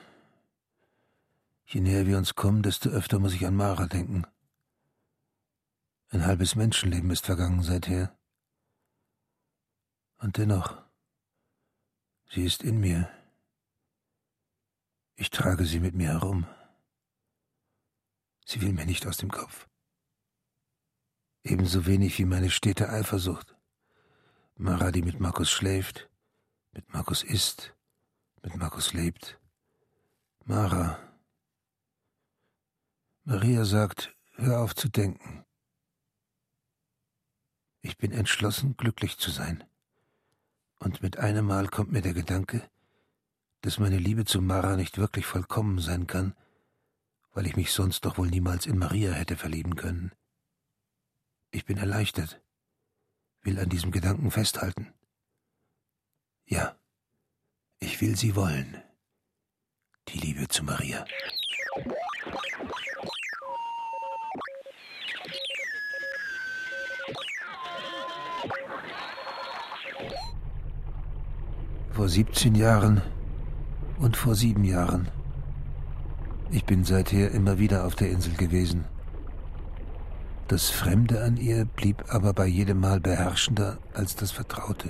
[1.74, 4.26] je näher wir uns kommen, desto öfter muss ich an Mara denken.
[6.10, 8.18] Ein halbes Menschenleben ist vergangen seither.
[10.18, 10.84] Und dennoch,
[12.30, 13.10] sie ist in mir.
[15.16, 16.46] Ich trage sie mit mir herum.
[18.46, 19.70] Sie will mir nicht aus dem Kopf.
[21.44, 23.56] Ebenso wenig wie meine stete Eifersucht.
[24.58, 26.10] Mara, die mit Markus schläft,
[26.74, 27.74] mit Markus isst,
[28.44, 29.40] mit Markus lebt.
[30.44, 31.11] Mara.
[33.24, 35.46] Maria sagt, hör auf zu denken.
[37.82, 39.64] Ich bin entschlossen, glücklich zu sein.
[40.80, 42.70] Und mit einem Mal kommt mir der Gedanke,
[43.62, 46.36] dass meine Liebe zu Mara nicht wirklich vollkommen sein kann,
[47.34, 50.12] weil ich mich sonst doch wohl niemals in Maria hätte verlieben können.
[51.52, 52.42] Ich bin erleichtert
[53.44, 54.94] will an diesem Gedanken festhalten.
[56.46, 56.76] Ja,
[57.80, 58.82] ich will sie wollen.
[60.10, 61.06] Die Liebe zu Maria.
[71.94, 73.02] Vor 17 Jahren
[74.00, 75.10] und vor sieben Jahren.
[76.50, 78.86] Ich bin seither immer wieder auf der Insel gewesen.
[80.48, 84.90] Das Fremde an ihr blieb aber bei jedem Mal beherrschender als das Vertraute.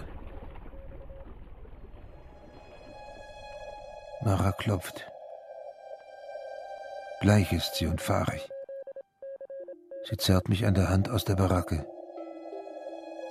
[4.24, 5.08] Mara klopft.
[7.20, 8.48] Bleich ist sie und fahrig.
[10.08, 11.84] Sie zerrt mich an der Hand aus der Baracke.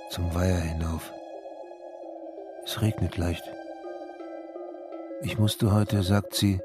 [0.09, 1.11] Zum Weiher hinauf.
[2.65, 3.43] Es regnet leicht.
[5.23, 6.59] Ich musste heute, sagt sie,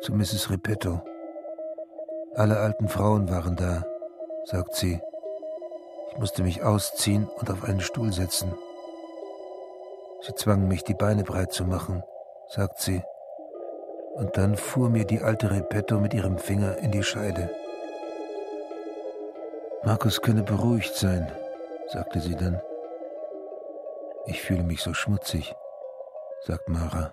[0.00, 0.50] zu Mrs.
[0.50, 1.02] Repetto.
[2.34, 3.84] Alle alten Frauen waren da,
[4.44, 5.00] sagt sie.
[6.10, 8.52] Ich musste mich ausziehen und auf einen Stuhl setzen.
[10.22, 12.02] Sie zwangen mich, die Beine breit zu machen,
[12.48, 13.02] sagt sie.
[14.14, 17.50] Und dann fuhr mir die alte Repetto mit ihrem Finger in die Scheide.
[19.84, 21.30] Markus könne beruhigt sein,
[21.86, 22.60] sagte sie dann.
[24.26, 25.54] Ich fühle mich so schmutzig,
[26.46, 27.12] sagt Mara.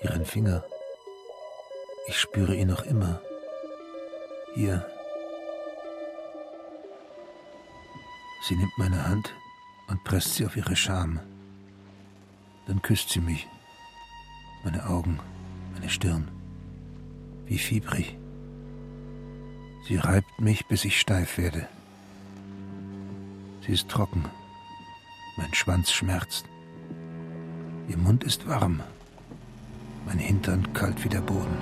[0.00, 0.64] Ihren Finger.
[2.06, 3.20] Ich spüre ihn noch immer.
[4.54, 4.86] Hier,
[8.46, 9.34] Sie nimmt meine Hand
[9.88, 11.18] und presst sie auf ihre Scham.
[12.66, 13.48] Dann küsst sie mich,
[14.64, 15.18] meine Augen,
[15.72, 16.28] meine Stirn,
[17.46, 18.18] wie fiebrig.
[19.88, 21.66] Sie reibt mich, bis ich steif werde.
[23.64, 24.26] Sie ist trocken,
[25.38, 26.44] mein Schwanz schmerzt.
[27.88, 28.82] Ihr Mund ist warm,
[30.06, 31.56] mein Hintern kalt wie der Boden.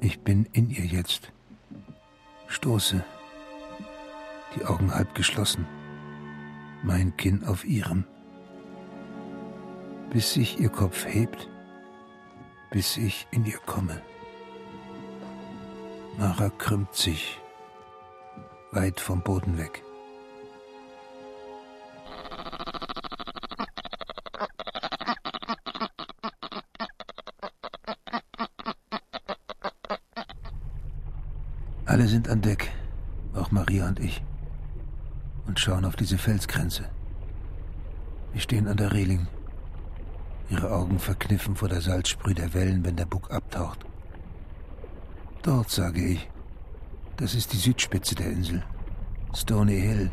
[0.00, 1.32] Ich bin in ihr jetzt,
[2.48, 3.02] stoße,
[4.54, 5.66] die Augen halb geschlossen,
[6.82, 8.04] mein Kinn auf ihrem,
[10.10, 11.48] bis sich ihr Kopf hebt,
[12.70, 14.02] bis ich in ihr komme.
[16.18, 17.40] Mara krümmt sich,
[18.72, 19.85] weit vom Boden weg.
[31.96, 32.70] Alle sind an Deck,
[33.32, 34.22] auch Maria und ich,
[35.46, 36.84] und schauen auf diese Felsgrenze.
[38.34, 39.26] Wir stehen an der Reling,
[40.50, 43.86] ihre Augen verkniffen vor der Salzsprüh der Wellen, wenn der Bug abtaucht.
[45.42, 46.28] Dort, sage ich.
[47.16, 48.62] Das ist die Südspitze der Insel.
[49.34, 50.10] Stony Hill.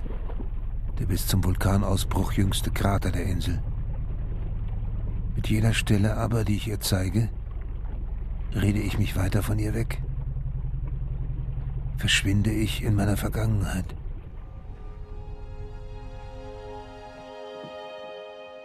[0.99, 3.61] Der bis zum Vulkanausbruch jüngste Krater der Insel.
[5.35, 7.27] Mit jeder Stelle aber, die ich ihr zeige,
[8.55, 10.01] rede ich mich weiter von ihr weg.
[12.03, 13.85] Verschwinde ich in meiner Vergangenheit.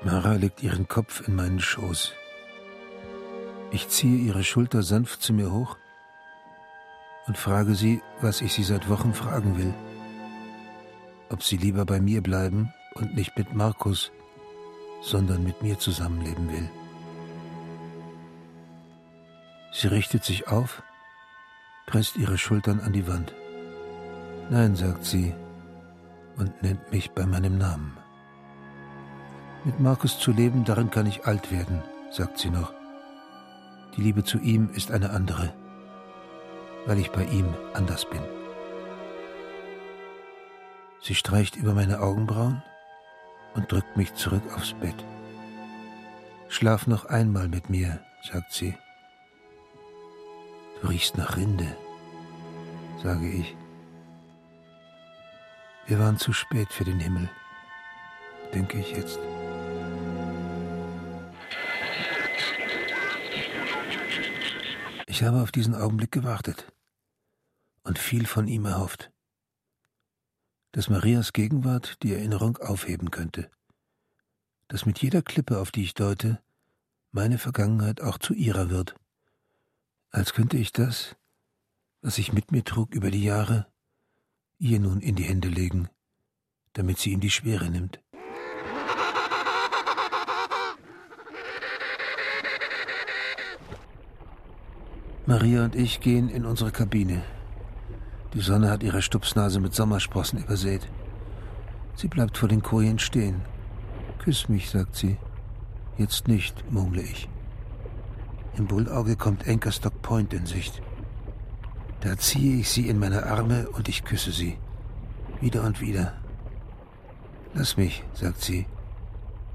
[0.03, 2.14] Mara legt ihren Kopf in meinen Schoß.
[3.70, 5.77] Ich ziehe ihre Schulter sanft zu mir hoch
[7.29, 9.72] und frage sie, was ich sie seit Wochen fragen will.
[11.29, 14.11] Ob sie lieber bei mir bleiben und nicht mit Markus,
[15.01, 16.68] sondern mit mir zusammenleben will.
[19.70, 20.83] Sie richtet sich auf,
[21.88, 23.35] presst ihre Schultern an die Wand.
[24.51, 25.35] Nein, sagt sie
[26.37, 27.96] und nennt mich bei meinem Namen.
[29.64, 32.72] Mit Markus zu leben, darin kann ich alt werden, sagt sie noch.
[33.96, 35.53] Die Liebe zu ihm ist eine andere
[36.88, 38.22] weil ich bei ihm anders bin.
[41.03, 42.62] Sie streicht über meine Augenbrauen
[43.55, 45.05] und drückt mich zurück aufs Bett.
[46.48, 48.74] Schlaf noch einmal mit mir, sagt sie.
[50.81, 51.77] Du riechst nach Rinde,
[53.03, 53.57] sage ich.
[55.87, 57.31] Wir waren zu spät für den Himmel,
[58.55, 59.19] denke ich jetzt.
[65.07, 66.73] Ich habe auf diesen Augenblick gewartet
[67.83, 69.11] und viel von ihm erhofft.
[70.73, 73.51] Dass Marias Gegenwart die Erinnerung aufheben könnte.
[74.69, 76.41] Dass mit jeder Klippe, auf die ich deute,
[77.11, 78.95] meine Vergangenheit auch zu ihrer wird.
[80.11, 81.16] Als könnte ich das,
[82.01, 83.66] was ich mit mir trug über die Jahre,
[84.59, 85.88] ihr nun in die Hände legen,
[86.73, 88.01] damit sie in die Schwere nimmt.
[95.27, 97.23] Maria und ich gehen in unsere Kabine.
[98.33, 100.88] Die Sonne hat ihre Stupsnase mit Sommersprossen übersät.
[101.97, 103.42] Sie bleibt vor den Kojen stehen.
[104.21, 105.18] Küss mich, sagt sie.
[105.99, 107.29] Jetzt nicht, murmle ich.
[108.59, 110.83] Im Bullauge kommt Anchorstock Point in Sicht.
[112.01, 114.59] Da ziehe ich sie in meine Arme und ich küsse sie.
[115.40, 116.12] Wieder und wieder.
[117.55, 118.66] Lass mich, sagt sie.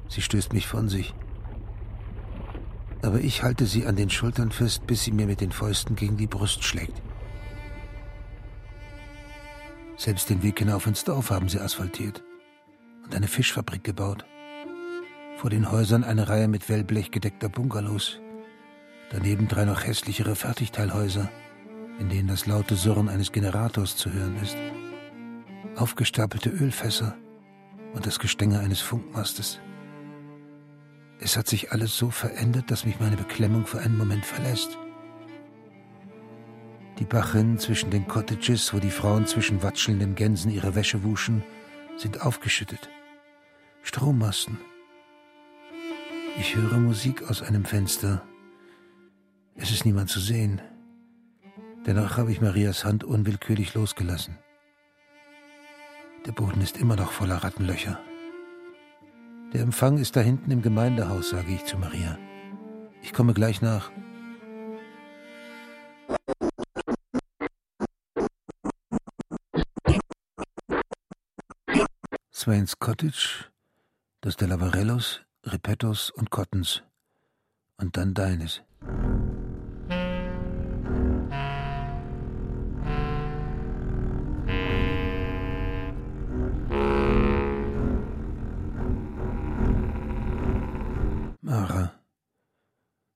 [0.07, 1.13] Sie stößt mich von sich
[3.03, 6.17] aber ich halte sie an den Schultern fest, bis sie mir mit den Fäusten gegen
[6.17, 7.01] die Brust schlägt.
[9.97, 12.23] Selbst den Weg hinauf ins Dorf haben sie asphaltiert
[13.03, 14.25] und eine Fischfabrik gebaut.
[15.37, 18.19] Vor den Häusern eine Reihe mit Wellblech gedeckter Bungalows.
[19.13, 21.29] Daneben drei noch hässlichere Fertigteilhäuser,
[21.99, 24.57] in denen das laute Surren eines Generators zu hören ist.
[25.75, 27.15] Aufgestapelte Ölfässer
[27.93, 29.59] und das Gestänge eines Funkmastes.
[31.19, 34.79] Es hat sich alles so verändert, dass mich meine Beklemmung für einen Moment verlässt.
[36.97, 41.43] Die Bachrinnen zwischen den Cottages, wo die Frauen zwischen watschelnden Gänsen ihre Wäsche wuschen,
[41.97, 42.89] sind aufgeschüttet.
[43.83, 44.57] Strommasten.
[46.39, 48.23] Ich höre Musik aus einem Fenster.
[49.55, 50.61] Es ist niemand zu sehen.
[51.85, 54.37] Dennoch habe ich Marias Hand unwillkürlich losgelassen.
[56.25, 57.99] Der Boden ist immer noch voller Rattenlöcher.
[59.53, 62.17] Der Empfang ist da hinten im Gemeindehaus, sage ich zu Maria.
[63.01, 63.91] Ich komme gleich nach.
[72.31, 73.51] Swains Cottage,
[74.21, 76.83] das der Lavarellos, Repettos und Cottons.
[77.77, 78.63] Und dann deines.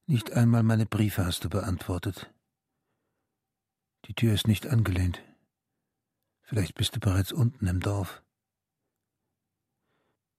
[0.10, 2.34] Nicht einmal meine Briefe hast du beantwortet.
[4.06, 5.22] Die Tür ist nicht angelehnt.
[6.44, 8.24] Vielleicht bist du bereits unten im Dorf.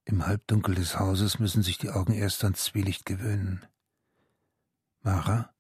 [0.07, 3.67] Im Halbdunkel des Hauses müssen sich die Augen erst ans Zwielicht gewöhnen.
[5.01, 5.55] Mara?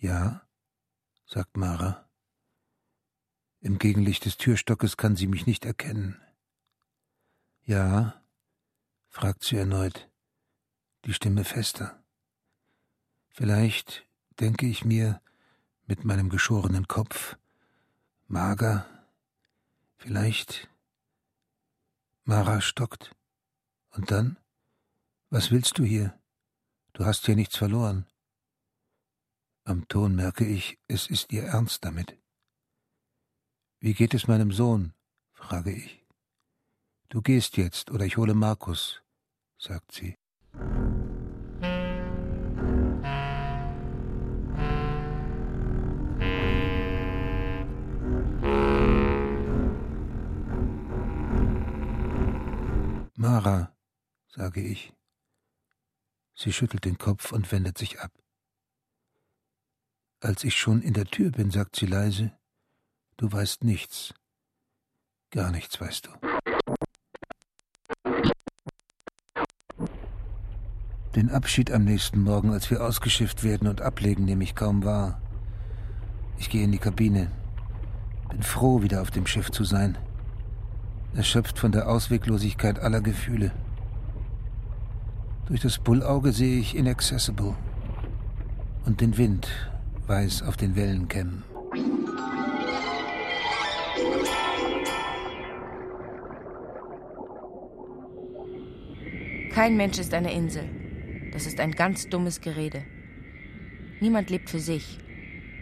[0.00, 0.46] Ja,
[1.26, 2.08] sagt Mara.
[3.60, 6.20] Im Gegenlicht des Türstockes kann sie mich nicht erkennen.
[7.64, 8.22] Ja,
[9.08, 10.08] fragt sie erneut,
[11.04, 12.00] die Stimme fester.
[13.30, 14.06] Vielleicht
[14.38, 15.20] denke ich mir
[15.86, 17.36] mit meinem geschorenen Kopf,
[18.28, 18.86] mager,
[19.96, 20.68] vielleicht.
[22.22, 23.16] Mara stockt.
[23.90, 24.36] Und dann?
[25.30, 26.16] Was willst du hier?
[26.92, 28.06] Du hast hier nichts verloren.
[29.68, 32.16] Am Ton merke ich, es ist ihr Ernst damit.
[33.80, 34.94] Wie geht es meinem Sohn?
[35.34, 36.06] frage ich.
[37.10, 39.02] Du gehst jetzt, oder ich hole Markus,
[39.58, 40.16] sagt sie.
[53.16, 53.76] Mara,
[54.28, 54.94] sage ich.
[56.32, 58.12] Sie schüttelt den Kopf und wendet sich ab.
[60.20, 62.32] Als ich schon in der Tür bin, sagt sie leise,
[63.16, 64.14] du weißt nichts.
[65.30, 66.10] Gar nichts weißt du.
[71.14, 75.20] Den Abschied am nächsten Morgen, als wir ausgeschifft werden und ablegen, nehme ich kaum wahr.
[76.38, 77.30] Ich gehe in die Kabine.
[78.30, 79.98] Bin froh, wieder auf dem Schiff zu sein
[81.14, 83.50] erschöpft von der Ausweglosigkeit aller Gefühle.
[85.46, 87.54] Durch das Bullauge sehe ich Inaccessible
[88.84, 89.48] und den Wind
[90.08, 91.44] weiß auf den Wellen kämmen.
[99.52, 100.68] Kein Mensch ist eine Insel.
[101.32, 102.84] Das ist ein ganz dummes Gerede.
[104.00, 104.98] Niemand lebt für sich.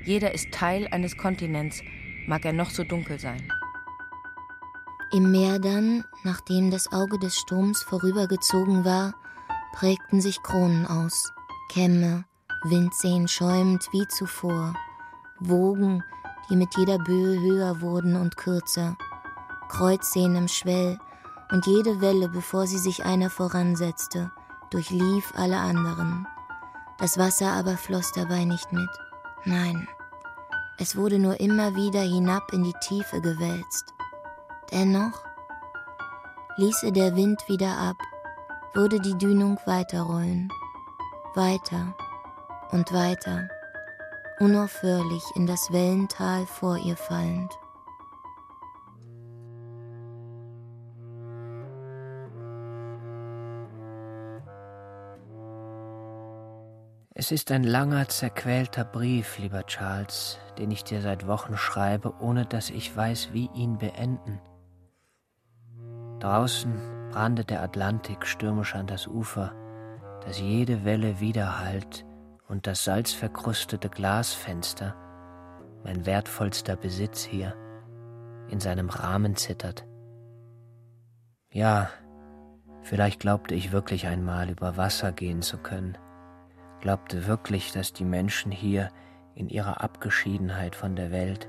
[0.04, 1.82] Jeder ist Teil eines Kontinents,
[2.26, 3.50] mag er noch so dunkel sein.
[5.12, 9.14] Im Meer dann, nachdem das Auge des Sturms vorübergezogen war,
[9.72, 11.32] prägten sich Kronen aus,
[11.70, 12.24] Kämme,
[12.64, 14.74] Windseen schäumend wie zuvor,
[15.38, 16.02] Wogen,
[16.48, 18.96] die mit jeder Böe höher wurden und kürzer,
[19.68, 20.98] Kreuzseen im Schwell,
[21.52, 24.32] und jede Welle, bevor sie sich einer voransetzte,
[24.70, 26.26] durchlief alle anderen.
[26.98, 28.88] Das Wasser aber floss dabei nicht mit.
[29.44, 29.86] Nein,
[30.78, 33.94] es wurde nur immer wieder hinab in die Tiefe gewälzt.
[34.72, 35.24] Dennoch
[36.56, 37.96] ließe der Wind wieder ab,
[38.74, 40.50] würde die Dünung weiterrollen,
[41.34, 41.94] weiter
[42.72, 43.48] und weiter,
[44.40, 47.52] unaufhörlich in das Wellental vor ihr fallend.
[57.18, 62.44] Es ist ein langer, zerquälter Brief, lieber Charles, den ich dir seit Wochen schreibe, ohne
[62.44, 64.38] dass ich weiß, wie ihn beenden.
[66.20, 69.52] Draußen brandet der Atlantik stürmisch an das Ufer,
[70.26, 72.04] das jede Welle widerhallt
[72.48, 74.94] und das salzverkrustete Glasfenster,
[75.84, 77.54] mein wertvollster Besitz hier,
[78.48, 79.86] in seinem Rahmen zittert.
[81.52, 81.90] Ja,
[82.82, 85.98] vielleicht glaubte ich wirklich einmal über Wasser gehen zu können,
[86.80, 88.90] glaubte wirklich, dass die Menschen hier
[89.34, 91.48] in ihrer Abgeschiedenheit von der Welt,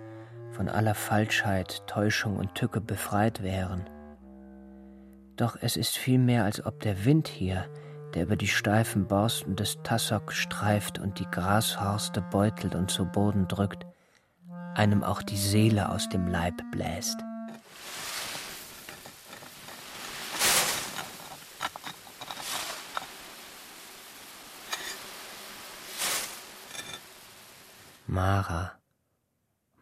[0.52, 3.88] von aller Falschheit, Täuschung und Tücke befreit wären
[5.38, 7.68] doch es ist vielmehr, als ob der Wind hier,
[8.18, 13.48] der über die steifen Borsten des Tassock streift und die Grashorste beutelt und zu Boden
[13.48, 13.86] drückt,
[14.74, 17.20] einem auch die Seele aus dem Leib bläst.
[28.08, 28.72] Mara,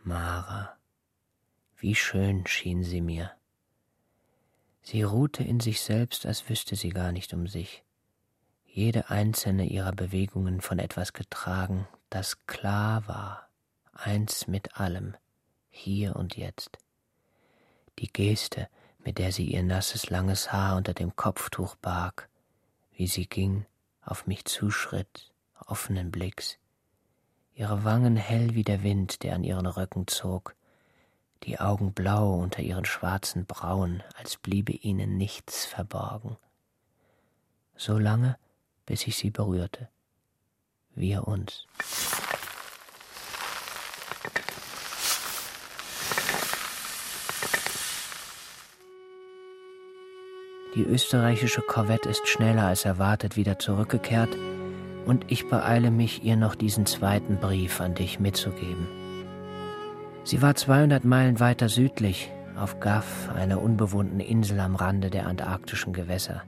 [0.03, 0.75] Mara,
[1.77, 3.31] wie schön schien sie mir.
[4.81, 7.84] Sie ruhte in sich selbst, als wüsste sie gar nicht um sich,
[8.75, 13.47] jede einzelne ihrer Bewegungen von etwas getragen, das klar war,
[13.93, 15.15] eins mit allem,
[15.69, 16.77] hier und jetzt.
[17.99, 18.67] Die Geste,
[18.99, 22.27] mit der sie ihr nasses langes Haar unter dem Kopftuch barg,
[22.91, 23.65] wie sie ging,
[24.01, 25.31] auf mich zuschritt,
[25.65, 26.57] offenen Blicks,
[27.53, 30.53] ihre Wangen hell wie der Wind, der an ihren Röcken zog,
[31.43, 36.35] die Augen blau unter ihren schwarzen Brauen, als bliebe ihnen nichts verborgen.
[37.77, 38.37] So lange,
[38.85, 39.89] bis ich sie berührte.
[40.93, 41.65] Wir uns.
[50.75, 54.35] Die österreichische Korvette ist schneller als erwartet wieder zurückgekehrt
[55.05, 58.87] und ich beeile mich, ihr noch diesen zweiten Brief an dich mitzugeben.
[60.25, 65.93] Sie war 200 Meilen weiter südlich, auf Gaff, einer unbewohnten Insel am Rande der antarktischen
[65.93, 66.43] Gewässer.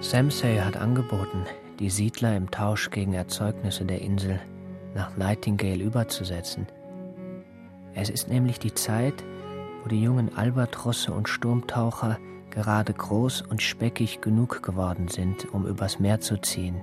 [0.00, 1.44] Samsay hat angeboten,
[1.80, 4.38] die Siedler im Tausch gegen Erzeugnisse der Insel
[4.94, 6.68] nach Nightingale überzusetzen.
[7.94, 9.24] Es ist nämlich die Zeit,
[9.82, 12.16] wo die jungen Albatrosse und Sturmtaucher
[12.50, 16.76] gerade groß und speckig genug geworden sind, um übers Meer zu ziehen.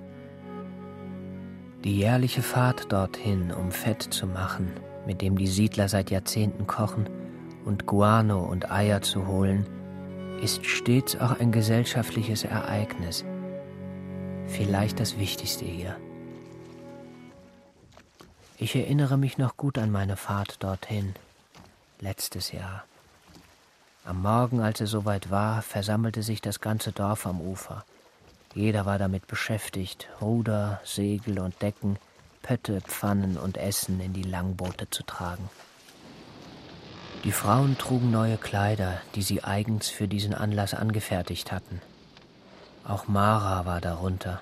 [1.85, 4.73] Die jährliche Fahrt dorthin, um Fett zu machen,
[5.07, 7.07] mit dem die Siedler seit Jahrzehnten kochen,
[7.63, 9.65] und Guano und Eier zu holen,
[10.41, 13.23] ist stets auch ein gesellschaftliches Ereignis.
[14.47, 15.95] Vielleicht das Wichtigste hier.
[18.57, 21.13] Ich erinnere mich noch gut an meine Fahrt dorthin,
[21.99, 22.85] letztes Jahr.
[24.05, 27.83] Am Morgen, als es soweit war, versammelte sich das ganze Dorf am Ufer.
[28.53, 31.97] Jeder war damit beschäftigt, Ruder, Segel und Decken,
[32.43, 35.49] Pötte, Pfannen und Essen in die Langboote zu tragen.
[37.25, 41.81] Die Frauen trugen neue Kleider, die sie eigens für diesen Anlass angefertigt hatten.
[42.87, 44.41] Auch Mara war darunter.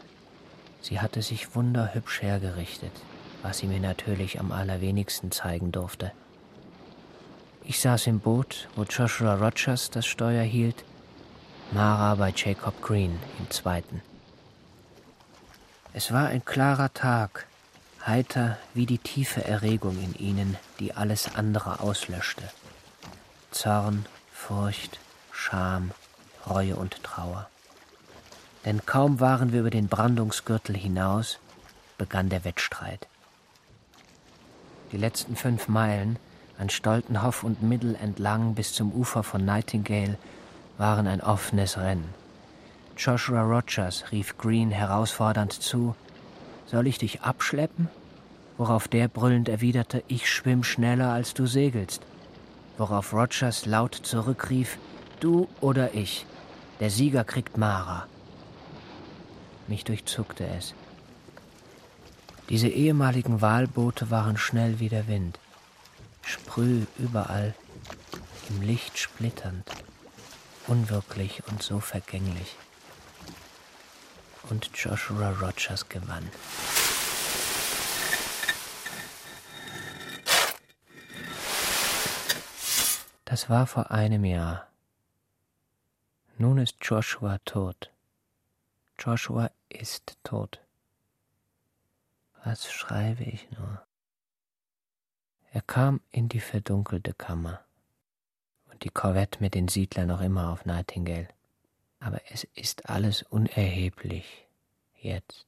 [0.81, 2.91] Sie hatte sich wunderhübsch hergerichtet,
[3.41, 6.11] was sie mir natürlich am allerwenigsten zeigen durfte.
[7.63, 10.83] Ich saß im Boot, wo Joshua Rogers das Steuer hielt,
[11.71, 14.01] Mara bei Jacob Green im zweiten.
[15.93, 17.47] Es war ein klarer Tag,
[18.05, 22.43] heiter wie die tiefe Erregung in ihnen, die alles andere auslöschte.
[23.53, 24.99] Zorn, Furcht,
[25.31, 25.91] Scham,
[26.49, 27.47] Reue und Trauer.
[28.65, 31.37] Denn kaum waren wir über den Brandungsgürtel hinaus,
[31.97, 33.07] begann der Wettstreit.
[34.91, 36.17] Die letzten fünf Meilen,
[36.57, 40.17] an Stoltenhoff und Middel entlang bis zum Ufer von Nightingale,
[40.77, 42.13] waren ein offenes Rennen.
[42.97, 45.95] Joshua Rogers rief Green herausfordernd zu,
[46.65, 47.87] soll ich dich abschleppen?
[48.57, 52.01] Worauf der brüllend erwiderte, ich schwimm schneller als du segelst
[52.77, 54.77] worauf Rogers laut zurückrief,
[55.19, 56.25] du oder ich,
[56.79, 58.07] der Sieger kriegt Mara.
[59.67, 60.73] Mich durchzuckte es.
[62.49, 65.39] Diese ehemaligen Walboote waren schnell wie der Wind,
[66.21, 67.53] Sprüh überall,
[68.49, 69.69] im Licht splitternd,
[70.67, 72.55] unwirklich und so vergänglich.
[74.49, 76.29] Und Joshua Rogers gewann.
[83.33, 84.67] Das war vor einem Jahr.
[86.37, 87.91] Nun ist Joshua tot.
[88.99, 90.61] Joshua ist tot.
[92.43, 93.81] Was schreibe ich nur?
[95.51, 97.65] Er kam in die verdunkelte Kammer
[98.71, 101.29] und die Korvette mit den Siedlern noch immer auf Nightingale.
[101.99, 104.45] Aber es ist alles unerheblich
[105.01, 105.47] jetzt.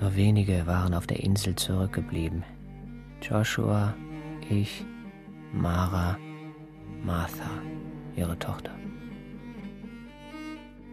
[0.00, 2.44] Nur wenige waren auf der Insel zurückgeblieben.
[3.22, 3.94] Joshua,
[4.50, 4.84] ich,
[5.52, 6.18] Mara,
[7.02, 7.50] Martha,
[8.16, 8.72] ihre Tochter.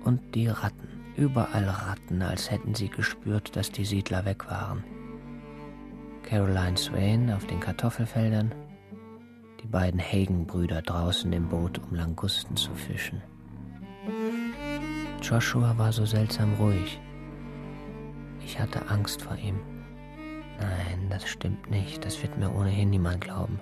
[0.04, 4.84] Und die Ratten, überall Ratten, als hätten sie gespürt, dass die Siedler weg waren.
[6.24, 8.54] Caroline Swain auf den Kartoffelfeldern,
[9.62, 13.22] die beiden Hagen-Brüder draußen im Boot, um Langusten zu fischen.
[15.22, 17.00] Joshua war so seltsam ruhig.
[18.46, 19.60] Ich hatte Angst vor ihm.
[20.60, 22.06] Nein, das stimmt nicht.
[22.06, 23.60] Das wird mir ohnehin niemand glauben.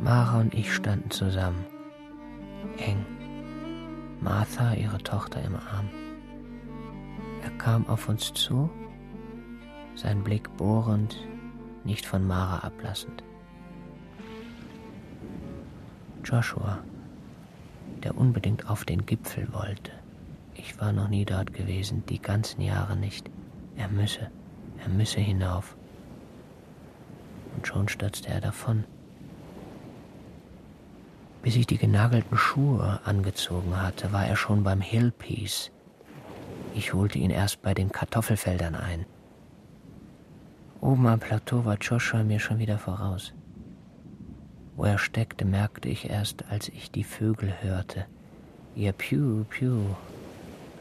[0.00, 1.64] Mara und ich standen zusammen.
[2.78, 3.04] Eng.
[4.20, 5.88] Martha, ihre Tochter, im Arm.
[7.42, 8.70] Er kam auf uns zu,
[9.94, 11.16] sein Blick bohrend,
[11.84, 13.24] nicht von Mara ablassend.
[16.24, 16.78] Joshua,
[18.02, 19.92] der unbedingt auf den Gipfel wollte.
[20.64, 23.28] Ich war noch nie dort gewesen, die ganzen Jahre nicht.
[23.76, 24.30] Er müsse,
[24.78, 25.76] er müsse hinauf.
[27.56, 28.84] Und schon stürzte er davon.
[31.42, 35.72] Bis ich die genagelten Schuhe angezogen hatte, war er schon beim Hillpiece.
[36.74, 39.04] Ich holte ihn erst bei den Kartoffelfeldern ein.
[40.80, 43.34] Oben am Plateau war Joshua mir schon wieder voraus.
[44.76, 48.06] Wo er steckte, merkte ich erst, als ich die Vögel hörte.
[48.76, 49.96] Ihr Piu, Piu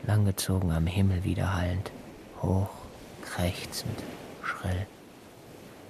[0.05, 1.91] langgezogen am Himmel widerhallend,
[2.41, 2.69] hoch,
[3.23, 3.99] krächzend,
[4.43, 4.85] schrill.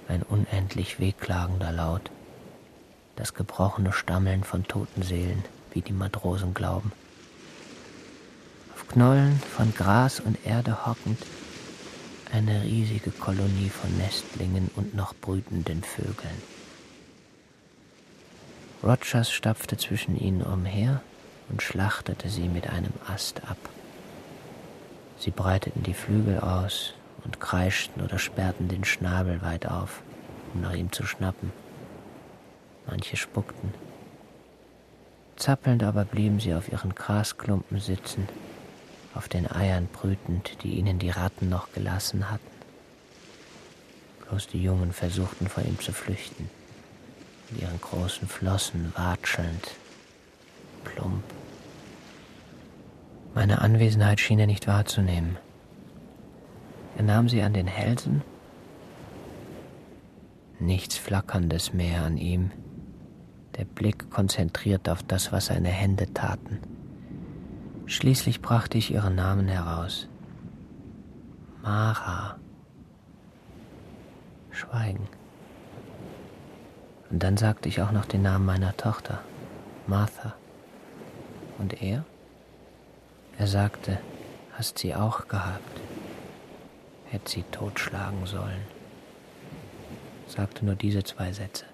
[0.08, 2.10] Ein unendlich wehklagender Laut,
[3.16, 6.92] das gebrochene Stammeln von toten Seelen, wie die Matrosen glauben.
[8.74, 11.18] Auf Knollen von Gras und Erde hockend,
[12.32, 16.42] Eine riesige Kolonie von Nestlingen und noch brütenden Vögeln.
[18.82, 21.02] Rogers stapfte zwischen ihnen umher
[21.50, 23.58] und schlachtete sie mit einem Ast ab.
[25.22, 26.94] Sie breiteten die Flügel aus
[27.24, 30.02] und kreischten oder sperrten den Schnabel weit auf,
[30.52, 31.52] um nach ihm zu schnappen.
[32.88, 33.72] Manche spuckten.
[35.36, 38.28] Zappelnd aber blieben sie auf ihren Grasklumpen sitzen,
[39.14, 42.42] auf den Eiern brütend, die ihnen die Ratten noch gelassen hatten.
[44.26, 46.50] Bloß die Jungen versuchten vor ihm zu flüchten,
[47.48, 49.76] mit ihren großen Flossen watschelnd,
[50.82, 51.22] plump.
[53.34, 55.38] Meine Anwesenheit schien er nicht wahrzunehmen.
[56.96, 58.22] Er nahm sie an den Hälsen.
[60.58, 62.50] Nichts Flackerndes mehr an ihm.
[63.56, 66.60] Der Blick konzentriert auf das, was seine Hände taten.
[67.86, 70.08] Schließlich brachte ich ihren Namen heraus.
[71.62, 72.36] Mara.
[74.50, 75.08] Schweigen.
[77.10, 79.20] Und dann sagte ich auch noch den Namen meiner Tochter,
[79.86, 80.34] Martha.
[81.58, 82.04] Und er?
[83.38, 83.98] Er sagte,
[84.52, 85.80] hast sie auch gehabt.
[87.06, 88.62] Hätte sie totschlagen sollen.
[90.26, 91.66] Sagte nur diese zwei Sätze.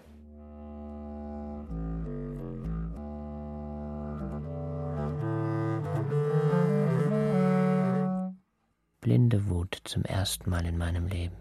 [9.00, 11.36] Blinde Wut zum ersten Mal in meinem Leben.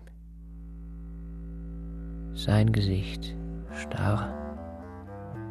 [2.33, 3.35] Sein Gesicht
[3.73, 4.31] starr,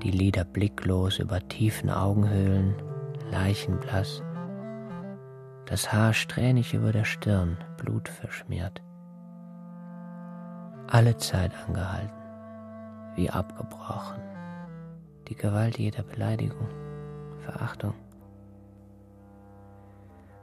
[0.02, 2.74] die Lider blicklos über tiefen Augenhöhlen,
[3.30, 4.22] leichenblass,
[5.66, 8.82] das Haar strähnig über der Stirn, blutverschmiert.
[10.88, 12.14] Alle Zeit angehalten,
[13.16, 14.20] wie abgebrochen.
[15.28, 16.68] Die Gewalt jeder Beleidigung,
[17.40, 17.94] Verachtung.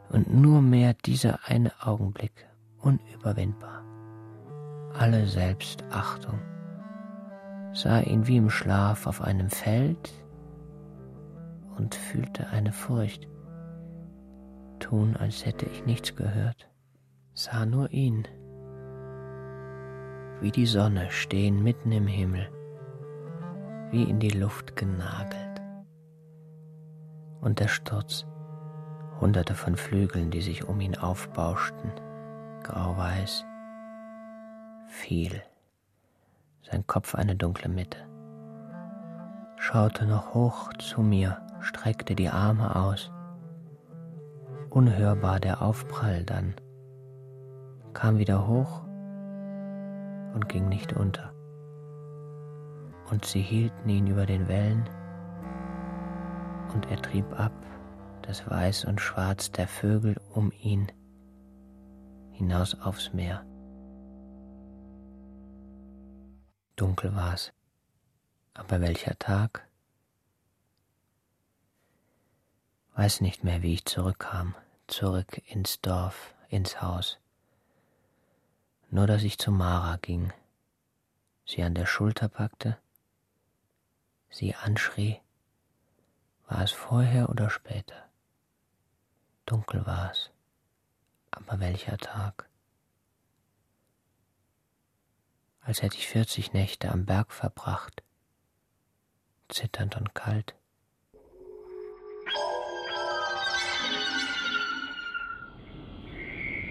[0.10, 2.46] Und nur mehr dieser eine Augenblick,
[2.80, 3.82] unüberwindbar.
[5.00, 6.40] Alle Selbstachtung.
[7.74, 10.12] Sah ihn wie im Schlaf auf einem Feld
[11.78, 13.28] und fühlte eine Furcht
[14.84, 16.68] tun, als hätte ich nichts gehört,
[17.34, 18.28] sah nur ihn,
[20.42, 22.50] wie die Sonne stehen mitten im Himmel,
[23.92, 25.62] wie in die Luft genagelt.
[27.40, 28.26] Und der Sturz,
[29.22, 31.92] hunderte von Flügeln, die sich um ihn aufbauschten,
[32.64, 33.46] grauweiß,
[34.88, 35.42] fiel,
[36.62, 38.00] sein Kopf eine dunkle Mitte,
[39.56, 43.12] schaute noch hoch zu mir, streckte die Arme aus,
[44.74, 46.56] unhörbar der Aufprall dann,
[47.94, 48.84] kam wieder hoch
[50.34, 51.32] und ging nicht unter.
[53.12, 54.90] Und sie hielten ihn über den Wellen,
[56.74, 57.54] und er trieb ab,
[58.24, 60.92] das Weiß und Schwarz der Vögel um ihn,
[62.32, 63.46] hinaus aufs Meer.
[66.76, 67.54] Dunkel war's,
[68.56, 69.68] aber welcher Tag?
[72.96, 74.56] Weiß nicht mehr, wie ich zurückkam
[74.88, 77.18] zurück ins Dorf, ins Haus.
[78.90, 80.32] Nur dass ich zu Mara ging,
[81.46, 82.78] sie an der Schulter packte,
[84.30, 85.20] sie anschrie,
[86.48, 88.10] war es vorher oder später.
[89.46, 90.30] Dunkel war es,
[91.32, 92.48] aber welcher Tag.
[95.62, 98.04] Als hätte ich vierzig Nächte am Berg verbracht,
[99.50, 100.56] zitternd und kalt.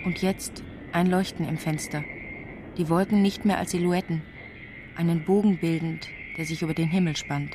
[0.04, 2.02] Und jetzt ein Leuchten im Fenster.
[2.76, 4.22] Die Wolken nicht mehr als Silhouetten,
[4.96, 7.54] einen Bogen bildend, der sich über den Himmel spannt.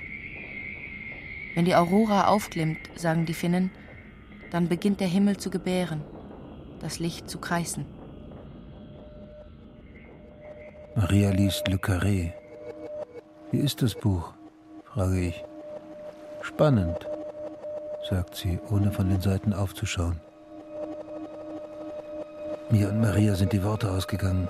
[1.56, 3.72] Wenn die Aurora aufglimmt, sagen die Finnen,
[4.52, 6.04] dann beginnt der Himmel zu gebären,
[6.80, 7.86] das Licht zu kreisen.
[10.96, 12.32] Maria liest Le Carré.
[13.52, 14.34] Wie ist das Buch?
[14.86, 15.44] frage ich.
[16.42, 17.08] Spannend,
[18.10, 20.20] sagt sie, ohne von den Seiten aufzuschauen.
[22.70, 24.50] Mir und Maria sind die Worte ausgegangen,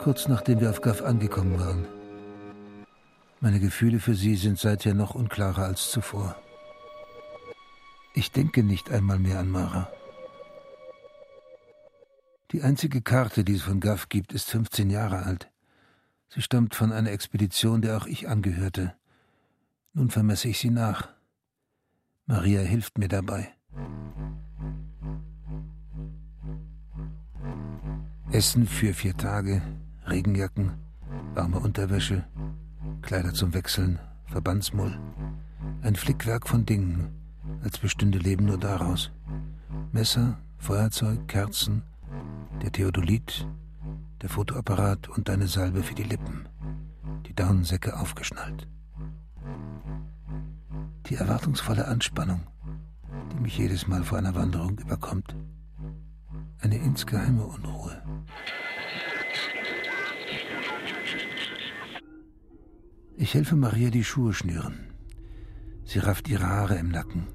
[0.00, 1.86] kurz nachdem wir auf Gaff angekommen waren.
[3.40, 6.36] Meine Gefühle für sie sind seither noch unklarer als zuvor.
[8.12, 9.90] Ich denke nicht einmal mehr an Mara.
[12.52, 15.48] Die einzige Karte, die es von Gaff gibt, ist 15 Jahre alt.
[16.28, 18.94] Sie stammt von einer Expedition, der auch ich angehörte.
[19.94, 21.08] Nun vermesse ich sie nach.
[22.26, 23.54] Maria hilft mir dabei.
[28.32, 29.60] Essen für vier Tage,
[30.06, 30.72] Regenjacken,
[31.34, 32.24] warme Unterwäsche,
[33.02, 34.98] Kleider zum Wechseln, Verbandsmull.
[35.82, 37.08] Ein Flickwerk von Dingen,
[37.62, 39.10] als bestünde Leben nur daraus.
[39.92, 41.82] Messer, Feuerzeug, Kerzen,
[42.62, 43.46] Der Theodolit,
[44.20, 46.48] der Fotoapparat und eine Salbe für die Lippen,
[47.26, 48.68] die Daunensäcke aufgeschnallt.
[51.06, 52.42] Die erwartungsvolle Anspannung,
[53.32, 55.34] die mich jedes Mal vor einer Wanderung überkommt.
[56.62, 58.02] Eine insgeheime Unruhe.
[63.16, 64.92] Ich helfe Maria die Schuhe schnüren.
[65.84, 67.26] Sie rafft ihre Haare im Nacken,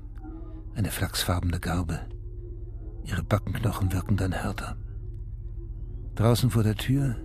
[0.76, 2.02] eine flachsfarbene Garbe.
[3.04, 4.78] Ihre Backenknochen wirken dann härter.
[6.16, 7.16] Draußen vor der Tür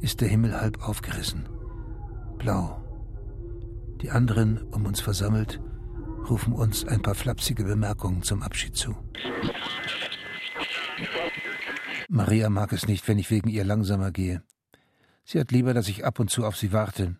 [0.00, 1.48] ist der Himmel halb aufgerissen,
[2.38, 2.82] blau.
[4.02, 5.60] Die anderen, um uns versammelt,
[6.28, 8.94] rufen uns ein paar flapsige Bemerkungen zum Abschied zu.
[12.08, 14.42] Maria mag es nicht, wenn ich wegen ihr langsamer gehe.
[15.24, 17.16] Sie hat lieber, dass ich ab und zu auf sie warte,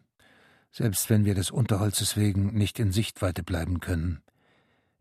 [0.70, 4.22] selbst wenn wir des Unterholzes wegen nicht in Sichtweite bleiben können.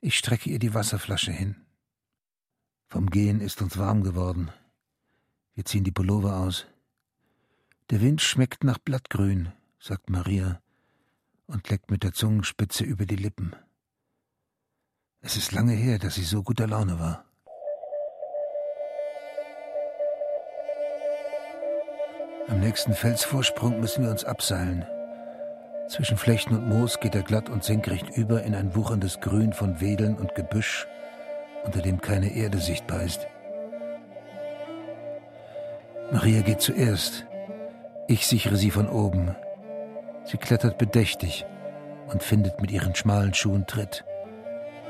[0.01, 1.55] Ich strecke ihr die Wasserflasche hin.
[2.87, 4.51] Vom Gehen ist uns warm geworden.
[5.53, 6.65] Wir ziehen die Pullover aus.
[7.89, 10.61] Der Wind schmeckt nach Blattgrün, sagt Maria
[11.45, 13.55] und leckt mit der Zungenspitze über die Lippen.
[15.21, 17.24] Es ist lange her, dass sie so guter Laune war.
[22.47, 24.85] Am nächsten Felsvorsprung müssen wir uns abseilen.
[25.87, 29.81] Zwischen Flechten und Moos geht er glatt und senkrecht über in ein wucherndes Grün von
[29.81, 30.87] Wedeln und Gebüsch,
[31.63, 33.27] unter dem keine Erde sichtbar ist.
[36.11, 37.25] Maria geht zuerst.
[38.07, 39.35] Ich sichere sie von oben.
[40.25, 41.47] Sie klettert bedächtig
[42.11, 44.05] und findet mit ihren schmalen Schuhen Tritt.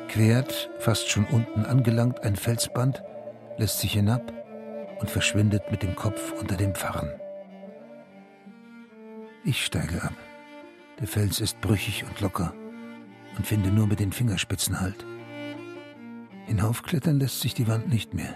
[0.10, 3.02] Quert, fast schon unten angelangt, ein Felsband,
[3.58, 4.34] lässt sich hinab
[5.00, 7.14] und verschwindet mit dem Kopf unter dem Pfarren.
[9.48, 10.16] Ich steige ab.
[11.00, 12.56] Der Fels ist brüchig und locker
[13.38, 15.06] und finde nur mit den Fingerspitzen Halt.
[16.48, 18.36] Hinaufklettern lässt sich die Wand nicht mehr.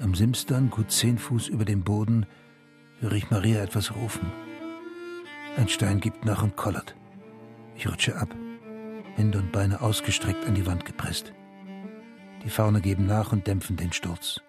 [0.00, 2.26] Am Simstern, gut zehn Fuß über dem Boden,
[3.00, 4.30] höre ich Maria etwas rufen.
[5.56, 6.94] Ein Stein gibt nach und kollert.
[7.74, 8.28] Ich rutsche ab,
[9.14, 11.32] Hände und Beine ausgestreckt an die Wand gepresst.
[12.44, 14.42] Die Faune geben nach und dämpfen den Sturz.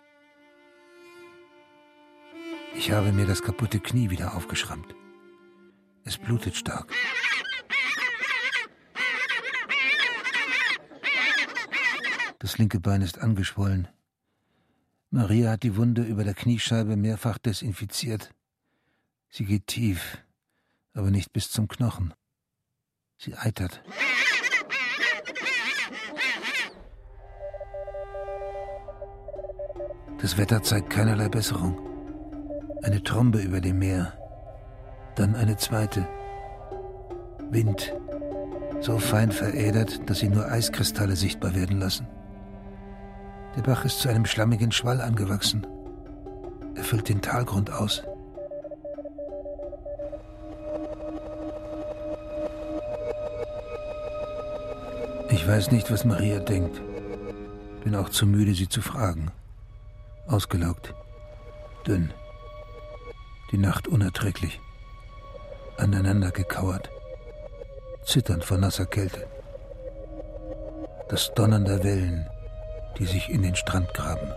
[2.75, 4.93] Ich habe mir das kaputte Knie wieder aufgeschrammt.
[6.05, 6.91] Es blutet stark.
[12.39, 13.87] Das linke Bein ist angeschwollen.
[15.09, 18.33] Maria hat die Wunde über der Kniescheibe mehrfach desinfiziert.
[19.29, 20.17] Sie geht tief,
[20.93, 22.13] aber nicht bis zum Knochen.
[23.17, 23.81] Sie eitert.
[30.19, 31.79] Das Wetter zeigt keinerlei Besserung.
[32.81, 34.22] Eine Trombe über dem Meer
[35.15, 36.07] dann eine zweite.
[37.49, 37.93] Wind,
[38.81, 42.07] so fein verädert, dass sie nur Eiskristalle sichtbar werden lassen.
[43.55, 45.67] Der Bach ist zu einem schlammigen Schwall angewachsen.
[46.75, 48.03] Er füllt den Talgrund aus.
[55.29, 56.81] Ich weiß nicht, was Maria denkt.
[57.83, 59.31] Bin auch zu müde, sie zu fragen.
[60.27, 60.93] Ausgelaugt.
[61.85, 62.11] Dünn.
[63.51, 64.59] Die Nacht unerträglich
[65.77, 66.89] aneinander gekauert,
[68.05, 69.27] zitternd vor nasser Kälte.
[71.09, 72.27] Das Donnern der Wellen,
[72.97, 74.31] die sich in den Strand graben.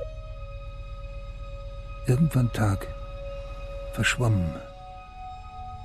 [2.07, 2.87] Irgendwann Tag,
[3.93, 4.55] verschwommen,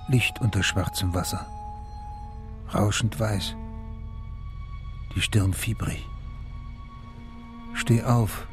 [0.07, 1.45] Licht unter schwarzem Wasser,
[2.73, 3.55] rauschend weiß,
[5.15, 6.05] die Stirn fiebrig.
[7.73, 8.47] Steh auf,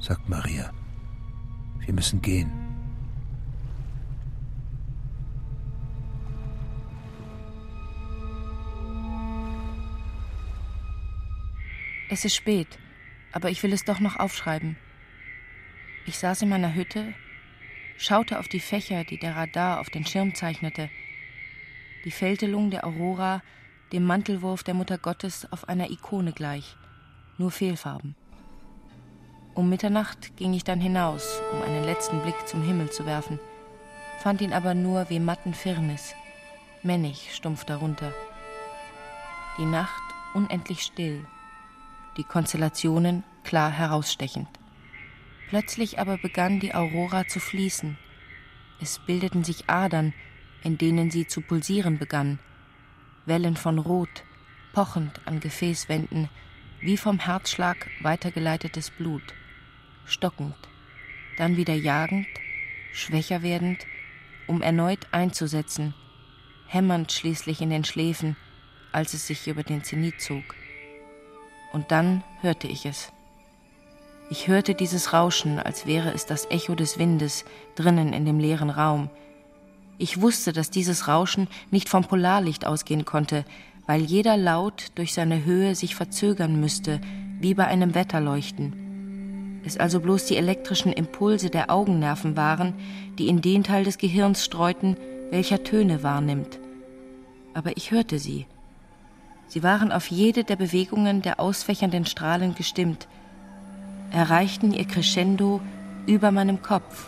[0.00, 0.70] sagt Maria.
[1.80, 2.57] Wir müssen gehen.
[12.10, 12.78] Es ist spät,
[13.32, 14.76] aber ich will es doch noch aufschreiben.
[16.06, 17.12] Ich saß in meiner Hütte,
[17.98, 20.88] schaute auf die Fächer, die der Radar auf den Schirm zeichnete,
[22.04, 23.42] die Fältelung der Aurora
[23.92, 26.76] dem Mantelwurf der Mutter Gottes auf einer Ikone gleich,
[27.38, 28.14] nur Fehlfarben.
[29.54, 33.38] Um Mitternacht ging ich dann hinaus, um einen letzten Blick zum Himmel zu werfen,
[34.20, 36.14] fand ihn aber nur wie matten Firnis,
[36.82, 38.12] männig stumpf darunter.
[39.58, 40.02] Die Nacht
[40.34, 41.26] unendlich still,
[42.18, 44.48] die Konstellationen klar herausstechend.
[45.48, 47.96] Plötzlich aber begann die Aurora zu fließen.
[48.80, 50.12] Es bildeten sich Adern,
[50.62, 52.38] in denen sie zu pulsieren begann.
[53.24, 54.24] Wellen von Rot,
[54.72, 56.28] pochend an Gefäßwänden,
[56.80, 59.34] wie vom Herzschlag weitergeleitetes Blut,
[60.04, 60.56] stockend,
[61.36, 62.26] dann wieder jagend,
[62.92, 63.86] schwächer werdend,
[64.46, 65.94] um erneut einzusetzen,
[66.66, 68.36] hämmernd schließlich in den Schläfen,
[68.92, 70.54] als es sich über den Zenit zog
[71.72, 73.12] und dann hörte ich es.
[74.30, 77.44] Ich hörte dieses Rauschen, als wäre es das Echo des Windes
[77.76, 79.08] drinnen in dem leeren Raum.
[79.96, 83.44] Ich wusste, dass dieses Rauschen nicht vom Polarlicht ausgehen konnte,
[83.86, 87.00] weil jeder Laut durch seine Höhe sich verzögern müsste,
[87.40, 89.62] wie bei einem Wetterleuchten.
[89.64, 92.74] Es also bloß die elektrischen Impulse der Augennerven waren,
[93.18, 94.96] die in den Teil des Gehirns streuten,
[95.30, 96.58] welcher Töne wahrnimmt.
[97.54, 98.46] Aber ich hörte sie.
[99.48, 103.08] Sie waren auf jede der Bewegungen der ausfächernden Strahlen gestimmt,
[104.10, 105.60] erreichten ihr Crescendo
[106.06, 107.06] über meinem Kopf.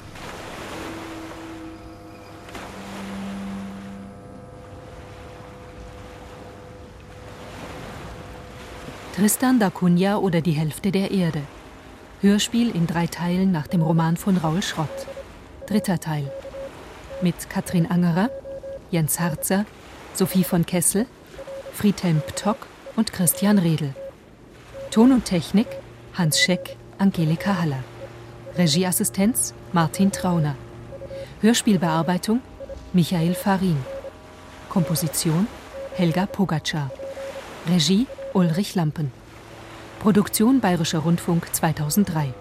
[9.14, 11.43] Tristan da Cunha oder die Hälfte der Erde.
[12.22, 14.88] Hörspiel in drei Teilen nach dem Roman von Raul Schrott.
[15.66, 16.30] Dritter Teil.
[17.20, 18.30] Mit Katrin Angerer,
[18.91, 19.66] Jens Harzer,
[20.14, 21.07] Sophie von Kessel,
[21.81, 22.66] Friedhelm Ptock
[22.97, 23.95] und Christian Redl.
[24.91, 25.66] Ton und Technik
[26.12, 27.83] Hans Scheck, Angelika Haller.
[28.59, 30.57] Regieassistenz Martin Trauner.
[31.41, 32.43] Hörspielbearbeitung
[32.93, 33.78] Michael Farin.
[34.68, 35.47] Komposition
[35.95, 36.91] Helga Pogacar.
[37.66, 39.11] Regie Ulrich Lampen.
[40.01, 42.35] Produktion Bayerischer Rundfunk 2003.